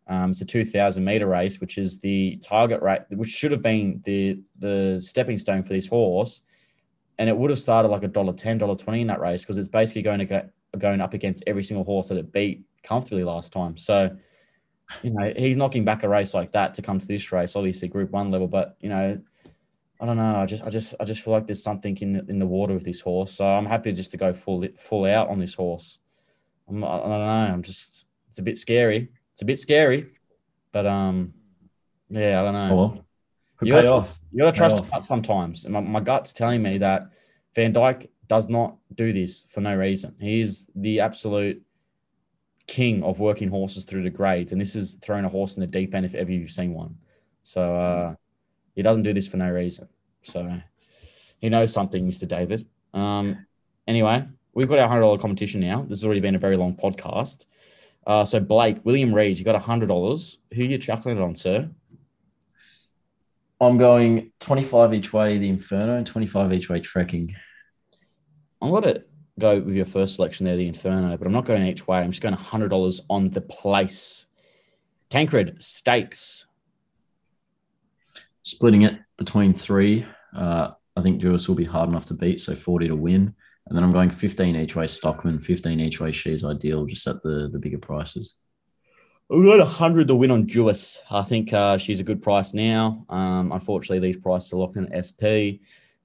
[0.07, 4.01] Um, it's a 2,000 meter race, which is the target rate, which should have been
[4.05, 6.43] the the stepping stone for this horse
[7.17, 9.57] and it would have started like a dollar ten, dollar twenty in that race because
[9.57, 13.25] it's basically going to get going up against every single horse that it beat comfortably
[13.25, 13.75] last time.
[13.75, 14.15] So,
[15.03, 17.89] you know, he's knocking back a race like that to come to this race, obviously
[17.89, 18.47] Group One level.
[18.47, 19.21] But you know,
[19.99, 20.37] I don't know.
[20.37, 22.73] I just, I just, I just feel like there's something in the, in the water
[22.73, 23.33] with this horse.
[23.33, 25.99] So I'm happy just to go full full out on this horse.
[26.69, 27.53] I'm, I don't know.
[27.53, 29.09] I'm just, it's a bit scary.
[29.33, 30.05] It's a bit scary,
[30.71, 31.33] but um,
[32.09, 32.69] yeah, I don't know.
[32.71, 33.05] Oh, well.
[33.61, 34.19] You gotta- off.
[34.31, 35.65] You got to trust your gut sometimes.
[35.65, 37.09] And my, my gut's telling me that
[37.55, 40.15] Vandyke does not do this for no reason.
[40.19, 41.61] He is the absolute
[42.67, 45.67] king of working horses through the grades, and this is throwing a horse in the
[45.67, 46.95] deep end if ever you've seen one.
[47.43, 48.15] So uh,
[48.79, 49.89] he doesn't do this for no reason.
[50.23, 50.61] So
[51.41, 52.65] he knows something, Mister David.
[52.93, 53.45] Um,
[53.85, 55.81] anyway, we've got our hundred dollar competition now.
[55.81, 57.45] This has already been a very long podcast.
[58.07, 60.37] Uh, so Blake, William Reid, you got hundred dollars.
[60.53, 61.69] Who you chuckling it on, sir?
[63.59, 67.35] I'm going 25 each way, the Inferno, and 25 each way trekking.
[68.61, 69.03] I'm going to
[69.37, 71.97] go with your first selection there, the Inferno, but I'm not going each way.
[71.97, 74.25] I'm just going $100 on the place.
[75.09, 76.45] Tancred, stakes.
[78.49, 80.03] Splitting it between three.
[80.35, 83.35] Uh, I think Duais will be hard enough to beat, so 40 to win.
[83.67, 87.21] And then I'm going 15 each way Stockman, 15 each way She's Ideal, just at
[87.21, 88.33] the, the bigger prices.
[89.29, 90.97] We've got 100 to win on Duais.
[91.11, 93.05] I think uh, she's a good price now.
[93.07, 95.61] Um, unfortunately, these prices are locked in at SP.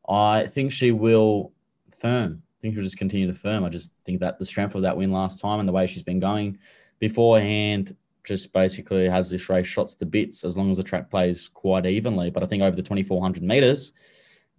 [0.07, 1.55] I think she will
[1.99, 2.43] firm.
[2.43, 3.65] I think she'll just continue to firm.
[3.65, 6.03] I just think that the strength of that win last time and the way she's
[6.03, 6.59] been going
[6.99, 11.49] beforehand just basically has this race shots to bits as long as the track plays
[11.49, 12.31] quite evenly.
[12.31, 13.93] But I think over the 2,400 meters,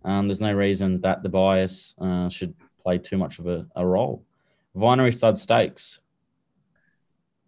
[0.03, 3.85] um, there's no reason that the bias uh, should play too much of a, a
[3.85, 4.23] role.
[4.75, 5.99] Vinery Stud Stakes.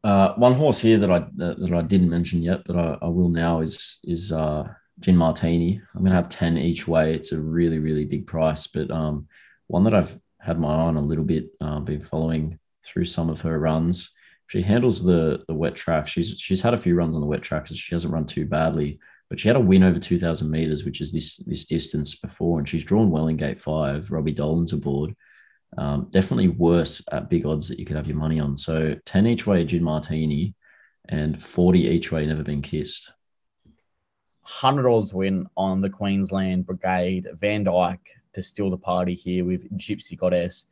[0.04, 3.08] Uh, one horse here that I that, that I didn't mention yet, but I, I
[3.08, 4.68] will now is is uh,
[5.00, 5.82] Gin Martini.
[5.94, 7.14] I'm gonna have ten each way.
[7.14, 9.28] It's a really really big price, but um,
[9.68, 11.50] one that I've had my eye on a little bit.
[11.60, 14.12] Uh, been following through some of her runs.
[14.48, 16.08] She handles the the wet track.
[16.08, 17.74] She's she's had a few runs on the wet tracks.
[17.74, 21.12] She hasn't run too badly, but she had a win over 2,000 meters, which is
[21.12, 24.10] this this distance before, and she's drawn well in gate five.
[24.12, 25.14] Robbie Dolan's aboard.
[25.78, 28.56] Um, definitely worse at big odds that you could have your money on.
[28.56, 30.56] So 10 each way, Gin Martini,
[31.10, 33.12] and 40 each way, Never Been Kissed.
[34.44, 37.28] hundred dollars win on the Queensland Brigade.
[37.36, 40.68] Vandyke to steal the party here with Gypsy Goddess.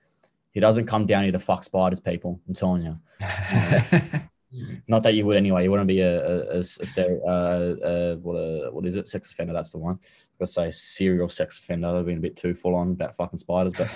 [0.55, 2.39] He doesn't come down here to fuck spiders, people.
[2.47, 2.97] I'm telling you.
[4.87, 5.65] Not that you would anyway.
[5.65, 9.09] You wouldn't be a, a, a, a uh, uh, what a, what is it?
[9.09, 9.51] Sex offender.
[9.51, 9.99] That's the one.
[10.39, 11.93] Let's say serial sex offender.
[11.93, 13.89] They've been a bit too full on about fucking spiders, but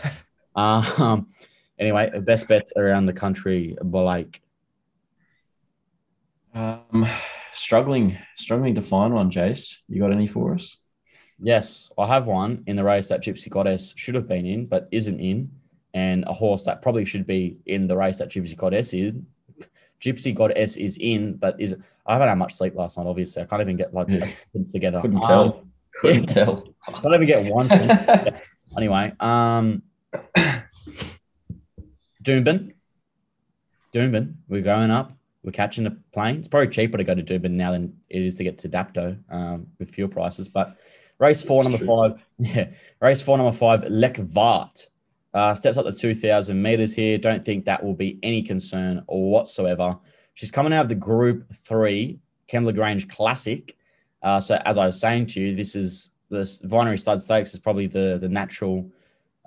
[0.61, 1.27] um,
[1.79, 3.77] anyway, best bets around the country.
[3.81, 4.41] Blake.
[6.53, 7.07] um,
[7.53, 9.77] struggling, struggling to find one, Jace.
[9.87, 10.75] You got any for us?
[11.39, 14.89] Yes, I have one in the race that Gypsy Goddess should have been in, but
[14.91, 15.51] isn't in,
[15.93, 19.15] and a horse that probably should be in the race that Gypsy Goddess is.
[20.01, 21.75] Gypsy Goddess is in, but is
[22.05, 23.07] I haven't had much sleep last night.
[23.07, 24.25] Obviously, I can't even get like Yeah.
[24.53, 25.01] sentence together.
[25.01, 25.63] Couldn't Um, tell.
[26.01, 26.45] Couldn't yeah.
[26.45, 26.73] tell.
[26.87, 27.67] Can't even get one
[28.77, 29.81] anyway, um,
[32.23, 32.73] Doomben,
[33.93, 35.11] Doomben, we're going up.
[35.43, 36.37] We're catching a plane.
[36.39, 39.17] It's probably cheaper to go to Doomben now than it is to get to Dapto
[39.29, 40.47] um, with fuel prices.
[40.49, 40.77] But
[41.17, 42.09] race four, That's number true.
[42.13, 42.71] five, yeah,
[43.01, 44.87] race four, number five, Lek Vart.
[45.33, 47.17] Uh, steps up to 2,000 meters here.
[47.17, 49.97] Don't think that will be any concern whatsoever.
[50.33, 53.75] She's coming out of the Group Three Kembla Grange Classic.
[54.23, 57.59] Uh, so as I was saying to you, this is this Vinery Stud Stakes is
[57.59, 58.89] probably the the natural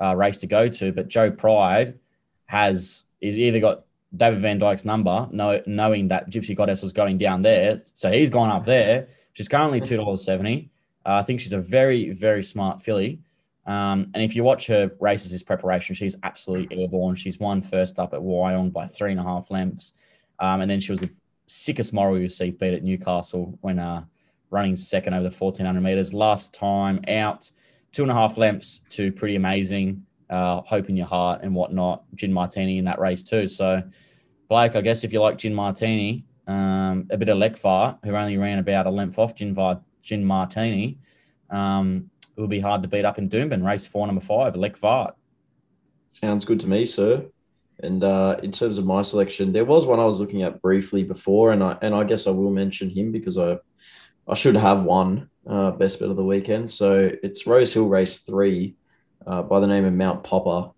[0.00, 0.92] uh, race to go to.
[0.92, 1.98] But Joe Pride
[2.46, 7.42] has is either got David Vandyke's number, know, knowing that Gypsy Goddess was going down
[7.42, 9.08] there, so he's gone up there.
[9.32, 10.70] She's currently two dollars seventy.
[11.04, 13.20] Uh, I think she's a very very smart filly.
[13.66, 17.14] Um, and if you watch her races this preparation, she's absolutely airborne.
[17.14, 19.92] She's won first up at Wyong by three and a half lengths.
[20.38, 21.10] Um, and then she was the
[21.46, 24.04] sickest moral you see beat at Newcastle when uh,
[24.50, 26.12] running second over the 1400 meters.
[26.12, 27.50] Last time out,
[27.92, 30.06] two and a half lengths to pretty amazing.
[30.28, 32.04] Uh, hope in your heart and whatnot.
[32.14, 33.46] Gin Martini in that race too.
[33.46, 33.82] So,
[34.48, 38.38] Blake, I guess if you like Gin Martini, um, a bit of Lekvar, who only
[38.38, 39.56] ran about a length off Gin,
[40.02, 40.98] Gin Martini,
[41.50, 43.64] um, it will be hard to beat up in Doomben.
[43.64, 45.12] Race four, number five, Lekvar.
[46.08, 47.24] Sounds good to me, sir.
[47.82, 51.02] And uh, in terms of my selection, there was one I was looking at briefly
[51.02, 53.58] before, and I and I guess I will mention him because I
[54.28, 56.70] I should have one uh, best bet of the weekend.
[56.70, 58.76] So it's Rosehill Race Three
[59.26, 60.72] uh, by the name of Mount Popa.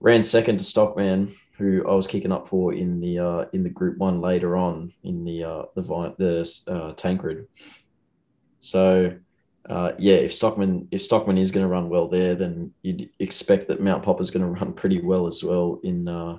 [0.00, 3.70] Ran second to Stockman, who I was kicking up for in the uh, in the
[3.70, 5.82] Group One later on in the uh, the
[6.18, 7.46] the uh, Tancred.
[8.60, 9.14] So
[9.68, 13.68] uh, yeah, if Stockman if Stockman is going to run well there, then you'd expect
[13.68, 16.38] that Mount Popa is going to run pretty well as well in uh,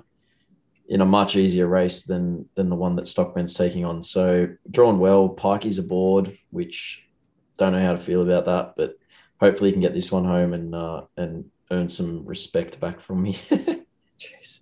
[0.88, 4.02] in a much easier race than than the one that Stockman's taking on.
[4.02, 7.08] So drawn well, Pikey's aboard, which
[7.56, 8.98] don't know how to feel about that, but
[9.40, 13.22] hopefully he can get this one home and uh, and earn some respect back from
[13.22, 13.38] me.
[14.18, 14.60] Jeez,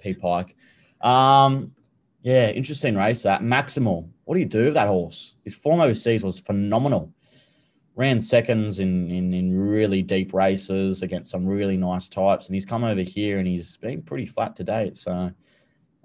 [0.00, 0.54] P Pike.
[1.00, 1.72] Um,
[2.20, 3.40] yeah, interesting race that.
[3.40, 4.08] Maximal.
[4.24, 5.34] What do you do with that horse?
[5.44, 7.12] His form overseas was phenomenal.
[7.94, 12.64] Ran seconds in, in in really deep races against some really nice types, and he's
[12.64, 14.96] come over here and he's been pretty flat to date.
[14.96, 15.30] So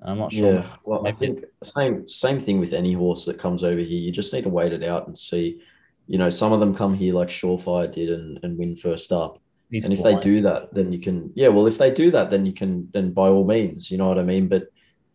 [0.01, 0.55] I'm not sure.
[0.55, 1.15] Yeah, well, Maybe.
[1.15, 3.99] I think same same thing with any horse that comes over here.
[3.99, 5.61] You just need to wait it out and see
[6.07, 9.39] you know, some of them come here like Surefire did and, and win first up.
[9.69, 12.31] He's and if they do that, then you can, yeah, well, if they do that,
[12.31, 14.47] then you can, then by all means, you know what I mean?
[14.47, 14.71] But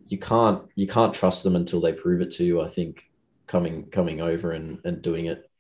[0.07, 3.11] you can't, you can't trust them until they prove it to you, I think,
[3.47, 5.51] coming, coming over and, and doing it.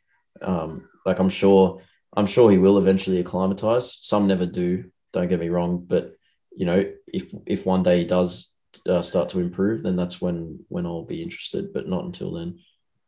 [0.42, 1.80] Um, like I'm sure,
[2.16, 3.98] I'm sure he will eventually acclimatize.
[4.02, 5.84] Some never do, don't get me wrong.
[5.86, 6.14] But,
[6.56, 8.52] you know, if, if one day he does
[8.88, 12.58] uh, start to improve, then that's when, when I'll be interested, but not until then.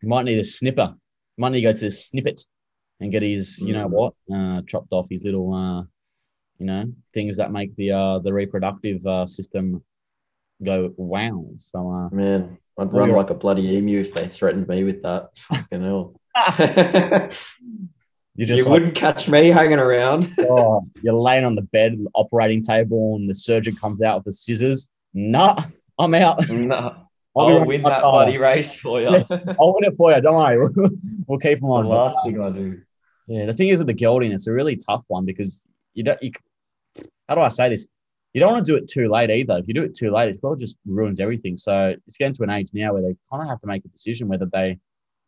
[0.03, 0.95] You might need a snipper
[1.37, 2.43] Might need to go to the snippet
[3.01, 3.91] and get his, you know mm.
[3.91, 5.83] what, uh, chopped off his little, uh,
[6.59, 9.83] you know, things that make the uh, the reproductive uh, system
[10.63, 11.45] go wow.
[11.59, 15.37] So, uh, man, I'd run like a bloody emu if they threatened me with that.
[15.37, 16.21] Fucking hell.
[18.35, 20.35] you just you like, wouldn't catch me hanging around.
[20.41, 24.33] oh, you're laying on the bed, operating table, and the surgeon comes out with the
[24.33, 24.89] scissors.
[25.13, 25.65] Nah,
[25.99, 26.49] I'm out.
[26.49, 26.95] Nah.
[27.37, 29.09] I'll, I'll win that bloody race for you.
[29.09, 30.21] I'll win it for you.
[30.21, 30.69] Don't worry.
[31.27, 31.85] we'll keep them on.
[31.85, 32.81] The last thing I do.
[33.27, 35.65] Yeah, the thing is with the gelding, it's a really tough one because
[35.95, 36.23] you don't.
[36.23, 36.31] You,
[37.29, 37.87] how do I say this?
[38.35, 39.59] You don't want to do it too late either.
[39.59, 41.57] If you do it too late, it well just ruins everything.
[41.57, 43.89] So it's getting to an age now where they kind of have to make a
[43.89, 44.79] decision whether they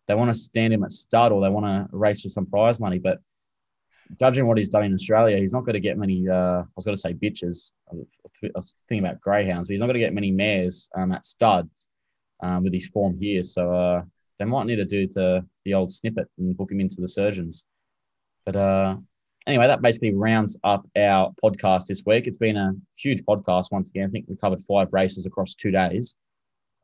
[0.07, 2.79] they want to stand him at stud or they want to race for some prize
[2.79, 2.99] money.
[2.99, 3.19] But
[4.21, 6.29] judging what he's done in Australia, he's not going to get many.
[6.29, 7.73] Uh, I was going to say bitches.
[7.91, 7.97] I
[8.55, 11.89] was thinking about greyhounds, but he's not going to get many mares um, at studs
[12.43, 13.43] um, with his form here.
[13.43, 14.03] So uh,
[14.39, 17.65] they might need to do the, the old snippet and book him into the surgeons.
[18.45, 18.97] But uh,
[19.47, 22.27] anyway, that basically rounds up our podcast this week.
[22.27, 24.09] It's been a huge podcast once again.
[24.09, 26.17] I think we covered five races across two days.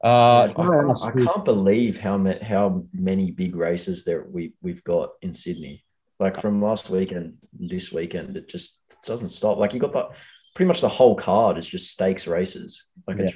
[0.03, 5.11] Uh, I, I, can't believe how many, how many big races there we we've got
[5.23, 5.85] in Sydney.
[6.19, 9.59] Like from last weekend, this weekend, it just it doesn't stop.
[9.59, 10.09] Like you got the
[10.57, 12.87] pretty much the whole card is just stakes races.
[13.07, 13.27] Like yeah.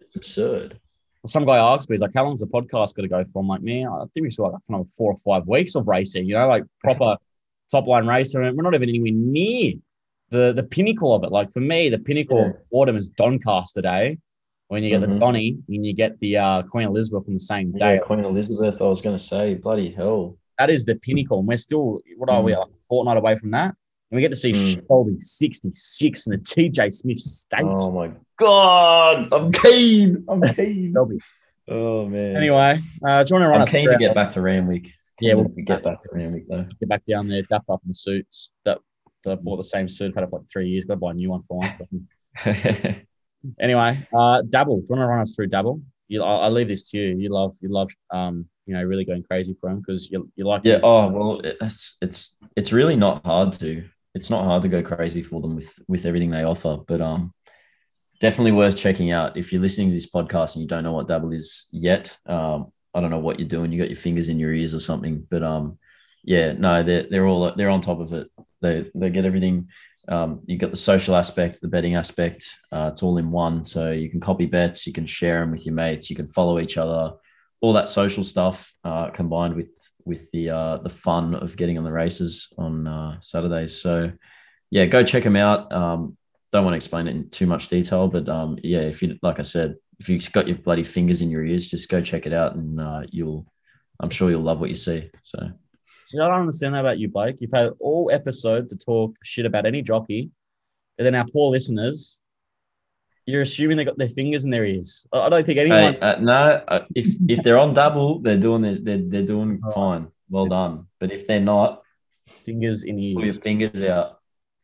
[0.00, 0.80] it's absurd
[1.26, 3.40] some guy asked me, he's like, how long's the podcast going to go for?
[3.40, 6.26] I'm like, man, I think we still got like four or five weeks of racing,
[6.26, 7.16] you know, like proper
[7.70, 8.44] top line racing.
[8.44, 9.72] And we're not even anywhere near
[10.30, 11.32] the the pinnacle of it.
[11.32, 12.48] Like for me, the pinnacle yeah.
[12.48, 14.18] of autumn is Doncaster Day
[14.74, 15.14] when you get mm-hmm.
[15.14, 17.94] the Donny and you get the uh, Queen Elizabeth on the same day.
[17.94, 20.36] Yeah, Queen Elizabeth, I was going to say, bloody hell.
[20.58, 21.38] That is the pinnacle.
[21.38, 22.46] And we're still, what are mm.
[22.46, 23.66] we, like a fortnight away from that?
[23.66, 24.84] And we get to see mm.
[24.88, 27.62] Shelby 66 in the TJ Smith Stakes.
[27.62, 29.32] Oh my God.
[29.32, 30.24] I'm keen.
[30.28, 30.92] I'm keen.
[30.92, 31.18] Shelby.
[31.68, 32.36] Oh man.
[32.36, 34.88] Anyway, uh, do you want to run I'm keen to get back to Randwick.
[35.20, 36.66] Yeah, we'll get back to Randwick though.
[36.80, 38.50] Get back down there, dap up in the suits.
[38.64, 38.78] That,
[39.22, 40.84] that I bought the same suit, I've had it for like three years.
[40.84, 41.74] Got to buy a new one for once.
[43.60, 44.78] anyway, uh, Dabble.
[44.78, 45.80] Do you want to run us through Dabble?
[46.08, 47.16] You, I'll, I'll, leave this to you.
[47.16, 50.44] You love, you love, um, you know, really going crazy for him because you, you
[50.46, 50.62] like.
[50.64, 50.80] Yeah.
[50.82, 53.84] Oh well, it's it's it's really not hard to
[54.14, 56.78] it's not hard to go crazy for them with with everything they offer.
[56.86, 57.32] But um,
[58.20, 61.08] definitely worth checking out if you're listening to this podcast and you don't know what
[61.08, 62.16] Dabble is yet.
[62.26, 63.72] Um, I don't know what you're doing.
[63.72, 65.26] You got your fingers in your ears or something.
[65.30, 65.78] But um,
[66.22, 68.30] yeah, no, they're they're all they're on top of it.
[68.62, 69.68] They they get everything.
[70.08, 72.56] Um, you got the social aspect, the betting aspect.
[72.70, 73.64] Uh, it's all in one.
[73.64, 76.58] So you can copy bets, you can share them with your mates, you can follow
[76.58, 77.14] each other.
[77.60, 79.72] All that social stuff uh, combined with
[80.04, 83.80] with the uh, the fun of getting on the races on uh, Saturdays.
[83.80, 84.12] So
[84.70, 85.72] yeah, go check them out.
[85.72, 86.16] Um,
[86.52, 89.38] don't want to explain it in too much detail, but um, yeah, if you like
[89.38, 92.32] I said, if you've got your bloody fingers in your ears, just go check it
[92.32, 93.46] out, and uh, you'll,
[94.00, 95.10] I'm sure you'll love what you see.
[95.22, 95.50] So
[96.06, 97.36] See, I don't understand that about you, Blake.
[97.40, 100.30] You've had all episode to talk shit about any jockey,
[100.98, 102.20] and then our poor listeners,
[103.26, 105.06] you're assuming they got their fingers in their ears.
[105.12, 105.94] I I don't think anyone.
[105.94, 109.60] Hey, uh, no, uh, if if they're on Dabble, they're doing their, they're they're doing
[109.66, 109.70] Oh.
[109.70, 110.08] fine.
[110.30, 110.86] Well done.
[111.00, 111.82] But if they're not,
[112.26, 113.14] fingers in ears.
[113.14, 114.18] pull your fingers out.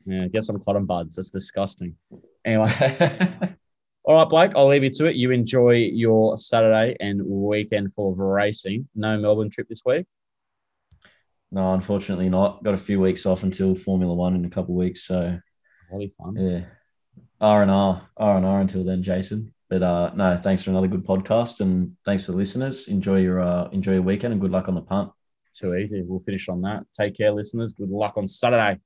[0.06, 1.16] Yeah, get some cotton buds.
[1.16, 1.96] That's disgusting.
[2.44, 2.72] Anyway,
[4.04, 5.16] all right, Blake, I'll leave you to it.
[5.16, 8.88] You enjoy your Saturday and weekend full of racing.
[8.94, 10.06] No Melbourne trip this week.
[11.50, 12.62] No, unfortunately not.
[12.64, 15.02] Got a few weeks off until Formula One in a couple of weeks.
[15.04, 15.38] So
[15.90, 16.36] That'll be fun.
[16.36, 16.64] yeah,
[17.40, 19.52] R and R, R and R until then, Jason.
[19.68, 22.88] But uh, no, thanks for another good podcast, and thanks to listeners.
[22.88, 25.10] Enjoy your uh, enjoy your weekend, and good luck on the punt.
[25.54, 26.02] Too easy.
[26.06, 26.84] We'll finish on that.
[26.96, 27.72] Take care, listeners.
[27.72, 28.80] Good luck on Saturday.